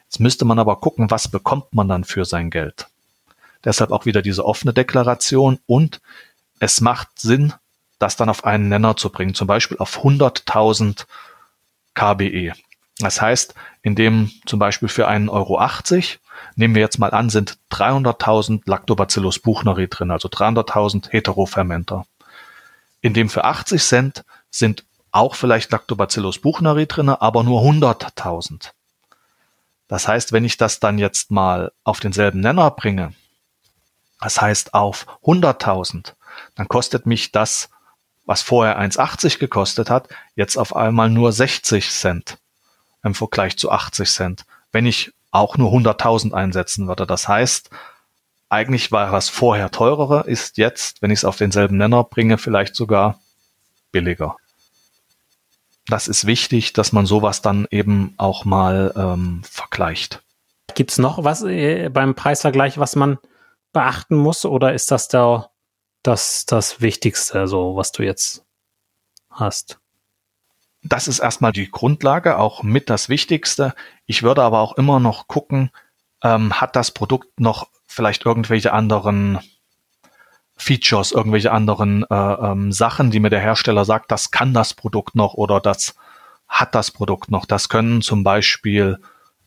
[0.05, 2.87] Jetzt müsste man aber gucken, was bekommt man dann für sein Geld.
[3.63, 6.01] Deshalb auch wieder diese offene Deklaration und
[6.61, 7.53] es macht Sinn,
[7.99, 11.05] das dann auf einen Nenner zu bringen, zum Beispiel auf 100.000
[11.93, 12.55] KBE.
[12.99, 16.21] Das heißt, in dem zum Beispiel für einen Euro 80,
[16.57, 22.07] nehmen wir jetzt mal an, sind 300.000 Lactobacillus buchneri drin, also 300.000 Heterofermenter.
[23.01, 28.71] In dem für 80 Cent sind auch vielleicht Lactobacillus buchneri drin, aber nur 100.000.
[29.89, 33.13] Das heißt, wenn ich das dann jetzt mal auf denselben Nenner bringe,
[34.21, 36.15] das heißt auf 100.000,
[36.55, 37.71] dann kostet mich das,
[38.25, 42.39] was vorher 1,80 gekostet hat, jetzt auf einmal nur 60 Cent
[43.05, 44.45] im Vergleich zu 80 Cent.
[44.73, 47.07] Wenn ich auch nur 100.000 einsetzen würde.
[47.07, 47.69] Das heißt,
[48.49, 52.77] eigentlich war was vorher teurere, ist jetzt, wenn ich es auf denselben Nenner bringe, vielleicht
[52.77, 53.21] sogar
[53.91, 54.37] billiger.
[55.89, 60.23] Das ist wichtig, dass man sowas dann eben auch mal ähm, vergleicht.
[60.75, 63.19] Gibt es noch was äh, beim Preisvergleich, was man
[63.73, 65.51] beachten muss, oder ist das da
[66.05, 68.45] das, das Wichtigste, so was du jetzt
[69.31, 69.81] hast?
[70.85, 73.75] Das ist erstmal die Grundlage, auch mit das Wichtigste.
[74.07, 75.71] Ich würde aber auch immer noch gucken,
[76.23, 79.39] ähm, hat das Produkt noch vielleicht irgendwelche anderen
[80.57, 85.15] Features, irgendwelche anderen äh, ähm, Sachen, die mir der Hersteller sagt, das kann das Produkt
[85.15, 85.97] noch oder das
[86.47, 87.47] hat das Produkt noch.
[87.47, 88.99] Das können zum Beispiel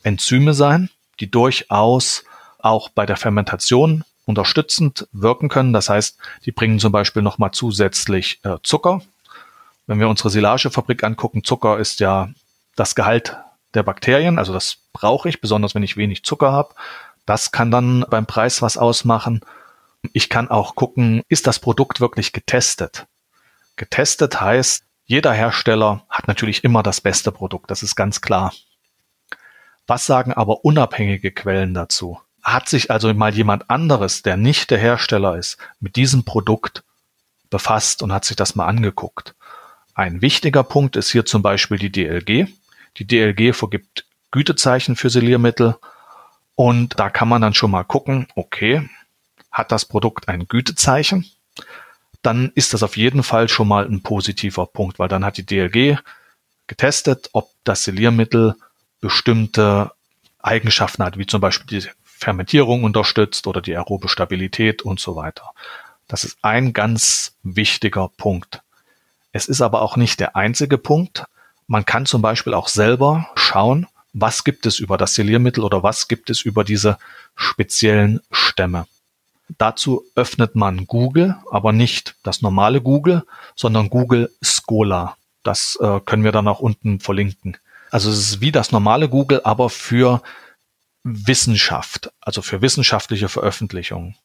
[0.04, 2.24] Enzyme sein, die durchaus
[2.60, 5.72] auch bei der Fermentation unterstützend wirken können.
[5.72, 9.02] Das heißt, die bringen zum Beispiel nochmal zusätzlich äh, Zucker.
[9.88, 12.30] Wenn wir unsere Silagefabrik angucken, Zucker ist ja
[12.76, 13.38] das Gehalt
[13.74, 16.76] der Bakterien, also das brauche ich, besonders wenn ich wenig Zucker habe.
[17.26, 19.42] Das kann dann beim Preis was ausmachen.
[20.14, 23.08] Ich kann auch gucken, ist das Produkt wirklich getestet?
[23.78, 28.54] Getestet heißt, jeder Hersteller hat natürlich immer das beste Produkt, das ist ganz klar.
[29.88, 32.20] Was sagen aber unabhängige Quellen dazu?
[32.44, 36.84] Hat sich also mal jemand anderes, der nicht der Hersteller ist, mit diesem Produkt
[37.50, 39.34] befasst und hat sich das mal angeguckt?
[39.98, 42.48] Ein wichtiger Punkt ist hier zum Beispiel die DLG.
[42.98, 45.76] Die DLG vergibt Gütezeichen für Siliermittel
[46.54, 48.88] und da kann man dann schon mal gucken, okay,
[49.52, 51.26] hat das Produkt ein Gütezeichen?
[52.22, 55.48] Dann ist das auf jeden Fall schon mal ein positiver Punkt, weil dann hat die
[55.48, 55.98] DLG
[56.68, 58.54] getestet, ob das Siliermittel
[59.02, 59.93] bestimmte
[60.38, 65.54] Eigenschaften hat, wie zum Beispiel die Fermentierung unterstützt oder die aerobe Stabilität und so weiter.
[66.08, 68.62] Das ist ein ganz wichtiger Punkt.
[69.38, 71.26] Es ist aber auch nicht der einzige Punkt.
[71.68, 76.08] Man kann zum Beispiel auch selber schauen, was gibt es über das Siliermittel oder was
[76.08, 76.98] gibt es über diese
[77.36, 78.88] speziellen Stämme.
[79.60, 83.26] Dazu öffnet man Google, aber nicht das normale Google,
[83.56, 85.18] sondern Google Scholar.
[85.44, 87.58] Das äh, können wir dann auch unten verlinken.
[87.92, 90.24] Also es ist wie das normale Google, aber für
[91.04, 94.16] Wissenschaft, also für wissenschaftliche Veröffentlichungen.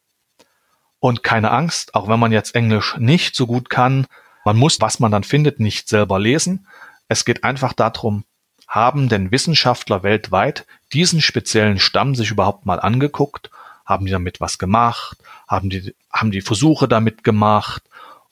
[1.01, 4.07] Und keine Angst, auch wenn man jetzt Englisch nicht so gut kann,
[4.45, 6.67] man muss, was man dann findet, nicht selber lesen.
[7.09, 8.25] Es geht einfach darum,
[8.67, 13.51] haben denn Wissenschaftler weltweit diesen speziellen Stamm sich überhaupt mal angeguckt?
[13.85, 15.19] Haben die damit was gemacht?
[15.47, 17.83] Haben die, haben die Versuche damit gemacht?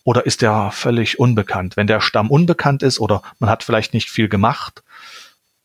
[0.04, 1.76] Oder ist der völlig unbekannt?
[1.76, 4.82] Wenn der Stamm unbekannt ist oder man hat vielleicht nicht viel gemacht,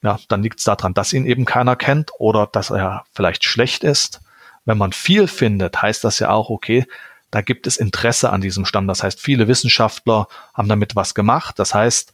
[0.01, 3.83] ja, dann liegt es daran, dass ihn eben keiner kennt oder dass er vielleicht schlecht
[3.83, 4.21] ist.
[4.65, 6.85] Wenn man viel findet, heißt das ja auch, okay,
[7.32, 8.88] da gibt es Interesse an diesem Stamm.
[8.88, 11.59] Das heißt, viele Wissenschaftler haben damit was gemacht.
[11.59, 12.13] Das heißt,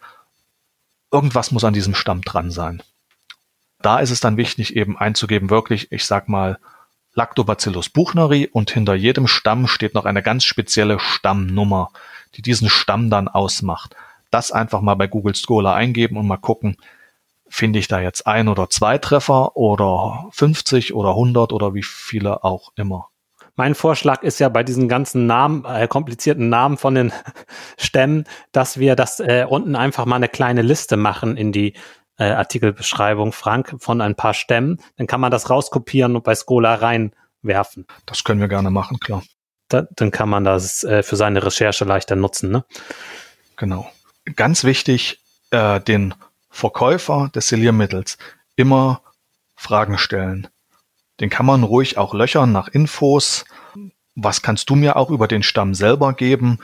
[1.11, 2.81] irgendwas muss an diesem Stamm dran sein.
[3.81, 6.59] Da ist es dann wichtig, eben einzugeben, wirklich, ich sag mal,
[7.13, 11.91] Lactobacillus buchneri und hinter jedem Stamm steht noch eine ganz spezielle Stammnummer,
[12.35, 13.95] die diesen Stamm dann ausmacht.
[14.29, 16.77] Das einfach mal bei Google Scholar eingeben und mal gucken,
[17.49, 22.45] finde ich da jetzt ein oder zwei Treffer oder 50 oder 100 oder wie viele
[22.45, 23.10] auch immer.
[23.55, 27.13] Mein Vorschlag ist ja bei diesen ganzen Namen, äh, komplizierten Namen von den
[27.77, 31.73] Stämmen, dass wir das äh, unten einfach mal eine kleine Liste machen in die
[32.17, 34.79] äh, Artikelbeschreibung, Frank, von ein paar Stämmen.
[34.97, 37.87] Dann kann man das rauskopieren und bei Schola reinwerfen.
[38.05, 39.23] Das können wir gerne machen, klar.
[39.69, 42.65] Da, dann kann man das äh, für seine Recherche leichter nutzen, ne?
[43.55, 43.89] Genau.
[44.35, 45.21] Ganz wichtig,
[45.51, 46.13] äh, den
[46.49, 48.17] Verkäufer des Siliermittels
[48.55, 49.01] immer
[49.55, 50.47] Fragen stellen.
[51.19, 53.45] Den kann man ruhig auch löchern nach Infos.
[54.15, 56.59] Was kannst du mir auch über den Stamm selber geben?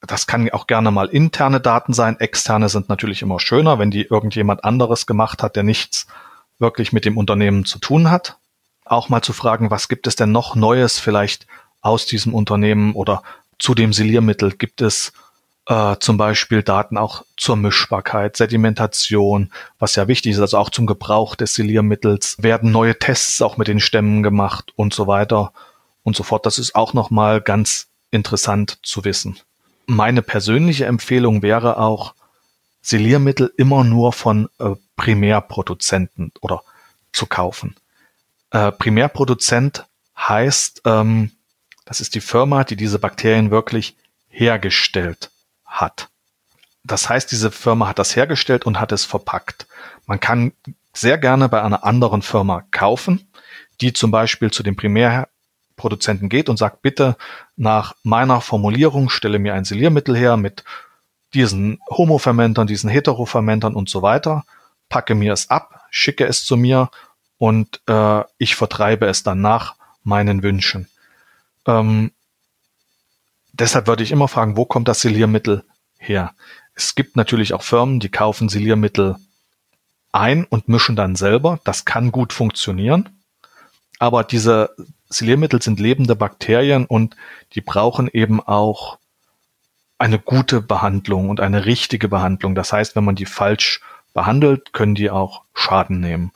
[0.00, 2.18] Das kann auch gerne mal interne Daten sein.
[2.18, 6.06] Externe sind natürlich immer schöner, wenn die irgendjemand anderes gemacht hat, der nichts
[6.58, 8.36] wirklich mit dem Unternehmen zu tun hat.
[8.84, 11.46] Auch mal zu fragen, was gibt es denn noch Neues vielleicht
[11.80, 13.22] aus diesem Unternehmen oder
[13.58, 14.52] zu dem Siliermittel?
[14.52, 15.12] Gibt es
[15.66, 20.86] äh, zum Beispiel Daten auch zur Mischbarkeit, Sedimentation, was ja wichtig ist, also auch zum
[20.86, 25.52] Gebrauch des Siliermittels, werden neue Tests auch mit den Stämmen gemacht und so weiter
[26.02, 26.46] und so fort.
[26.46, 29.38] Das ist auch nochmal ganz interessant zu wissen.
[29.86, 32.14] Meine persönliche Empfehlung wäre auch,
[32.84, 36.62] Siliermittel immer nur von äh, Primärproduzenten oder
[37.12, 37.76] zu kaufen.
[38.50, 39.86] Äh, Primärproduzent
[40.18, 41.30] heißt, ähm,
[41.84, 43.96] das ist die Firma, die diese Bakterien wirklich
[44.28, 45.30] hergestellt
[45.72, 46.08] hat.
[46.84, 49.66] Das heißt, diese Firma hat das hergestellt und hat es verpackt.
[50.06, 50.52] Man kann
[50.92, 53.28] sehr gerne bei einer anderen Firma kaufen,
[53.80, 57.16] die zum Beispiel zu dem Primärproduzenten geht und sagt, bitte
[57.56, 60.64] nach meiner Formulierung stelle mir ein Siliermittel her mit
[61.34, 64.44] diesen Homofermentern, diesen Heterofermentern und so weiter,
[64.88, 66.90] packe mir es ab, schicke es zu mir
[67.38, 70.88] und äh, ich vertreibe es dann nach meinen Wünschen.
[71.66, 72.12] Ähm,
[73.52, 75.64] deshalb würde ich immer fragen, wo kommt das Siliermittel
[75.98, 76.34] her?
[76.74, 79.16] Es gibt natürlich auch Firmen, die kaufen Siliermittel
[80.10, 81.60] ein und mischen dann selber.
[81.64, 83.08] Das kann gut funktionieren.
[83.98, 84.74] Aber diese
[85.08, 87.16] Siliermittel sind lebende Bakterien und
[87.52, 88.98] die brauchen eben auch
[89.98, 92.54] eine gute Behandlung und eine richtige Behandlung.
[92.54, 93.80] Das heißt, wenn man die falsch
[94.14, 96.32] behandelt, können die auch Schaden nehmen.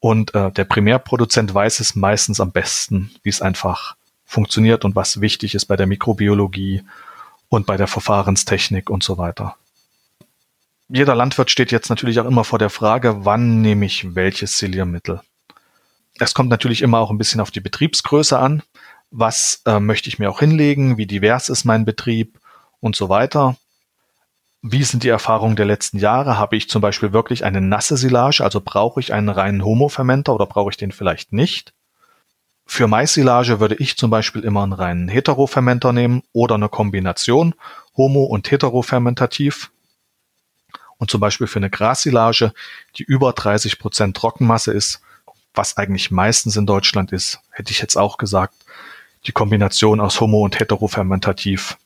[0.00, 5.20] Und äh, der Primärproduzent weiß es meistens am besten, wie es einfach funktioniert und was
[5.20, 6.82] wichtig ist bei der Mikrobiologie
[7.48, 9.56] und bei der Verfahrenstechnik und so weiter.
[10.88, 15.20] Jeder Landwirt steht jetzt natürlich auch immer vor der Frage, wann nehme ich welches Siliermittel?
[16.18, 18.62] Es kommt natürlich immer auch ein bisschen auf die Betriebsgröße an.
[19.10, 20.96] Was äh, möchte ich mir auch hinlegen?
[20.96, 22.38] Wie divers ist mein Betrieb?
[22.80, 23.56] Und so weiter.
[24.60, 26.38] Wie sind die Erfahrungen der letzten Jahre?
[26.38, 28.42] Habe ich zum Beispiel wirklich eine nasse Silage?
[28.44, 31.72] Also brauche ich einen reinen Homofermenter oder brauche ich den vielleicht nicht?
[32.66, 37.54] Für Maissilage würde ich zum Beispiel immer einen reinen Heterofermenter nehmen oder eine Kombination
[37.96, 39.70] Homo- und Heterofermentativ.
[40.96, 42.52] Und zum Beispiel für eine Grassilage,
[42.96, 45.00] die über 30 Prozent Trockenmasse ist,
[45.54, 48.54] was eigentlich meistens in Deutschland ist, hätte ich jetzt auch gesagt,
[49.26, 51.76] die Kombination aus Homo- und Heterofermentativ,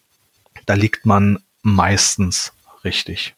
[0.67, 2.53] da liegt man meistens
[2.85, 3.35] richtig.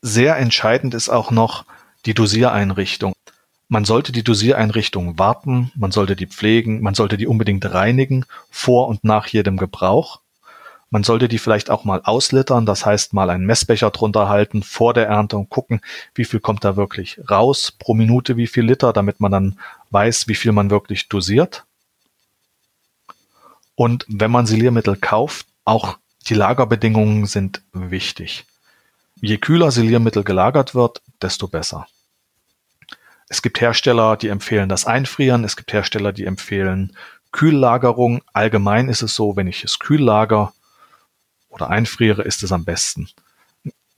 [0.00, 1.64] Sehr entscheidend ist auch noch
[2.06, 3.14] die Dosiereinrichtung.
[3.68, 8.88] Man sollte die Dosiereinrichtung warten, man sollte die pflegen, man sollte die unbedingt reinigen vor
[8.88, 10.20] und nach jedem Gebrauch.
[10.88, 14.94] Man sollte die vielleicht auch mal auslittern, das heißt mal einen Messbecher drunter halten vor
[14.94, 15.82] der Ernte und gucken,
[16.14, 19.58] wie viel kommt da wirklich raus pro Minute, wie viel Liter, damit man dann
[19.90, 21.64] weiß, wie viel man wirklich dosiert.
[23.74, 28.46] Und wenn man Siliermittel kauft, auch die Lagerbedingungen sind wichtig.
[29.20, 31.86] Je kühler Siliermittel gelagert wird, desto besser.
[33.28, 35.44] Es gibt Hersteller, die empfehlen das Einfrieren.
[35.44, 36.96] Es gibt Hersteller, die empfehlen
[37.32, 38.22] Kühllagerung.
[38.32, 40.52] Allgemein ist es so, wenn ich es kühl lager
[41.48, 43.08] oder einfriere, ist es am besten.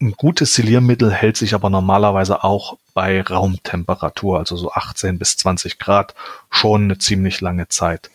[0.01, 5.79] Ein gutes Siliermittel hält sich aber normalerweise auch bei Raumtemperatur, also so 18 bis 20
[5.79, 6.15] Grad,
[6.51, 8.11] schon eine ziemlich lange Zeit.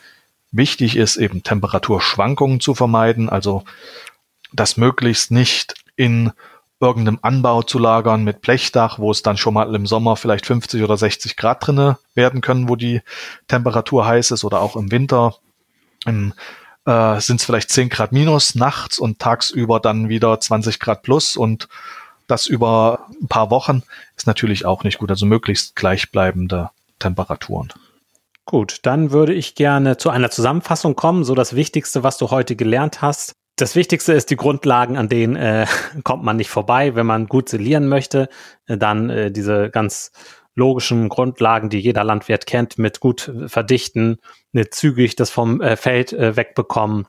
[0.52, 3.64] Wichtig ist eben Temperaturschwankungen zu vermeiden, also
[4.52, 6.32] das möglichst nicht in
[6.80, 10.84] irgendeinem Anbau zu lagern mit Blechdach, wo es dann schon mal im Sommer vielleicht 50
[10.84, 13.02] oder 60 Grad drinne werden können, wo die
[13.48, 15.36] Temperatur heiß ist oder auch im Winter
[16.06, 16.34] im,
[16.86, 21.38] äh, sind es vielleicht 10 Grad minus nachts und tagsüber dann wieder 20 Grad plus
[21.38, 21.68] und
[22.28, 23.84] das über ein paar Wochen
[24.18, 25.12] ist natürlich auch nicht gut.
[25.12, 27.72] Also möglichst gleichbleibende Temperaturen.
[28.46, 32.56] Gut, dann würde ich gerne zu einer Zusammenfassung kommen, so das Wichtigste, was du heute
[32.56, 33.34] gelernt hast.
[33.58, 35.66] Das Wichtigste ist die Grundlagen, an denen äh,
[36.04, 38.28] kommt man nicht vorbei, wenn man gut silieren möchte.
[38.68, 40.12] Äh, dann äh, diese ganz
[40.56, 44.18] logischen Grundlagen, die jeder Landwirt kennt, mit gut verdichten,
[44.52, 47.08] ne, zügig das vom äh, Feld äh, wegbekommen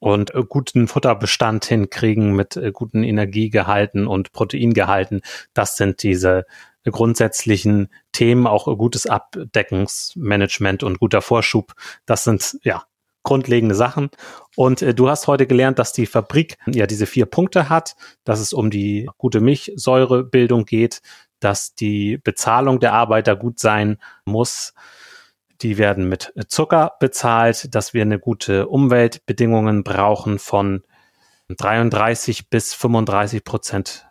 [0.00, 5.20] und äh, guten Futterbestand hinkriegen mit äh, guten Energiegehalten und Proteingehalten.
[5.52, 6.46] Das sind diese
[6.84, 11.74] grundsätzlichen Themen, auch gutes Abdeckungsmanagement und guter Vorschub.
[12.06, 12.84] Das sind ja
[13.22, 14.10] grundlegende Sachen.
[14.56, 18.40] Und äh, du hast heute gelernt, dass die Fabrik ja diese vier Punkte hat, dass
[18.40, 21.02] es um die gute Milchsäurebildung geht,
[21.40, 24.74] dass die Bezahlung der Arbeiter gut sein muss.
[25.62, 30.82] Die werden mit Zucker bezahlt, dass wir eine gute Umweltbedingungen brauchen von
[31.48, 34.06] 33 bis 35 Prozent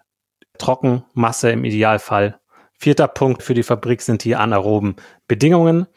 [0.58, 2.40] Trockenmasse im Idealfall.
[2.74, 4.96] Vierter Punkt für die Fabrik sind die anaeroben
[5.28, 5.88] Bedingungen.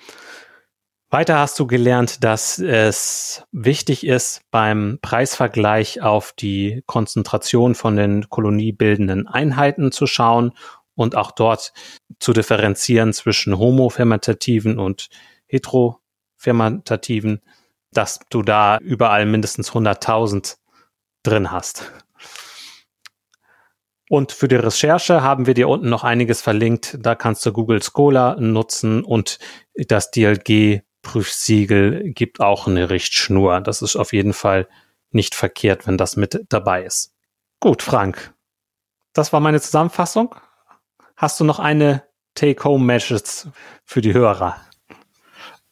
[1.12, 8.30] Weiter hast du gelernt, dass es wichtig ist, beim Preisvergleich auf die Konzentration von den
[8.30, 10.52] koloniebildenden Einheiten zu schauen
[10.94, 11.74] und auch dort
[12.18, 15.10] zu differenzieren zwischen homofermentativen und
[15.48, 17.42] heterofermentativen,
[17.92, 20.56] dass du da überall mindestens 100.000
[21.22, 21.92] drin hast.
[24.08, 26.96] Und für die Recherche haben wir dir unten noch einiges verlinkt.
[27.02, 29.38] Da kannst du Google Scholar nutzen und
[29.74, 33.60] das DLG Prüfsiegel gibt auch eine Richtschnur.
[33.60, 34.68] Das ist auf jeden Fall
[35.10, 37.12] nicht verkehrt, wenn das mit dabei ist.
[37.60, 38.32] Gut, Frank.
[39.12, 40.34] Das war meine Zusammenfassung.
[41.16, 43.48] Hast du noch eine Take-Home-Message
[43.84, 44.56] für die Hörer?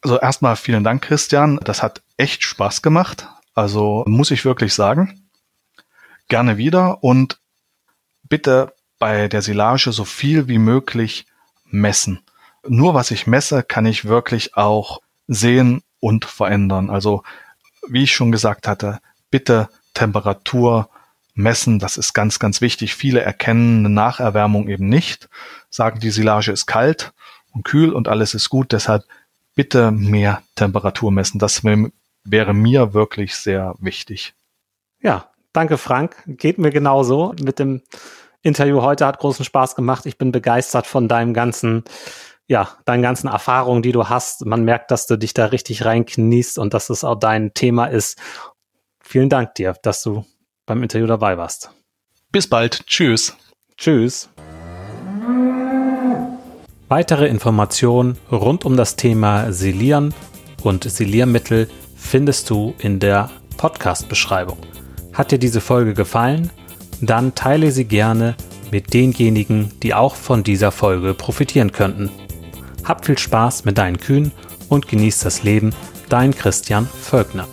[0.01, 1.59] Also erstmal vielen Dank, Christian.
[1.63, 3.27] Das hat echt Spaß gemacht.
[3.53, 5.29] Also muss ich wirklich sagen.
[6.27, 7.39] Gerne wieder und
[8.23, 11.25] bitte bei der Silage so viel wie möglich
[11.65, 12.23] messen.
[12.67, 15.01] Nur was ich messe, kann ich wirklich auch
[15.33, 16.89] sehen und verändern.
[16.89, 17.23] Also
[17.87, 20.89] wie ich schon gesagt hatte, bitte Temperatur
[21.33, 22.95] messen, das ist ganz, ganz wichtig.
[22.95, 25.29] Viele erkennen eine Nacherwärmung eben nicht,
[25.69, 27.13] sagen, die Silage ist kalt
[27.53, 28.73] und kühl und alles ist gut.
[28.73, 29.05] Deshalb
[29.55, 31.39] bitte mehr Temperatur messen.
[31.39, 34.33] Das wäre mir wirklich sehr wichtig.
[35.01, 36.17] Ja, danke Frank.
[36.27, 37.81] Geht mir genauso mit dem
[38.41, 39.05] Interview heute.
[39.05, 40.05] Hat großen Spaß gemacht.
[40.05, 41.85] Ich bin begeistert von deinem ganzen,
[42.51, 44.45] ja, deinen ganzen Erfahrungen, die du hast.
[44.45, 48.19] Man merkt, dass du dich da richtig reinkniest und dass es auch dein Thema ist.
[49.01, 50.25] Vielen Dank dir, dass du
[50.65, 51.71] beim Interview dabei warst.
[52.29, 52.85] Bis bald.
[52.87, 53.37] Tschüss.
[53.77, 54.27] Tschüss.
[56.89, 60.13] Weitere Informationen rund um das Thema Silieren
[60.61, 64.57] und Siliermittel findest du in der Podcast-Beschreibung.
[65.13, 66.49] Hat dir diese Folge gefallen?
[66.99, 68.35] Dann teile sie gerne
[68.71, 72.09] mit denjenigen, die auch von dieser Folge profitieren könnten.
[72.83, 74.31] Hab viel Spaß mit deinen Kühen
[74.69, 75.75] und genieß das Leben.
[76.09, 77.47] Dein Christian Völkner.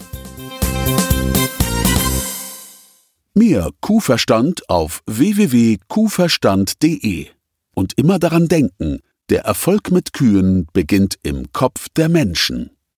[3.34, 7.26] Mehr Kuhverstand auf www.kuhverstand.de.
[7.74, 8.98] Und immer daran denken,
[9.28, 12.77] der Erfolg mit Kühen beginnt im Kopf der Menschen.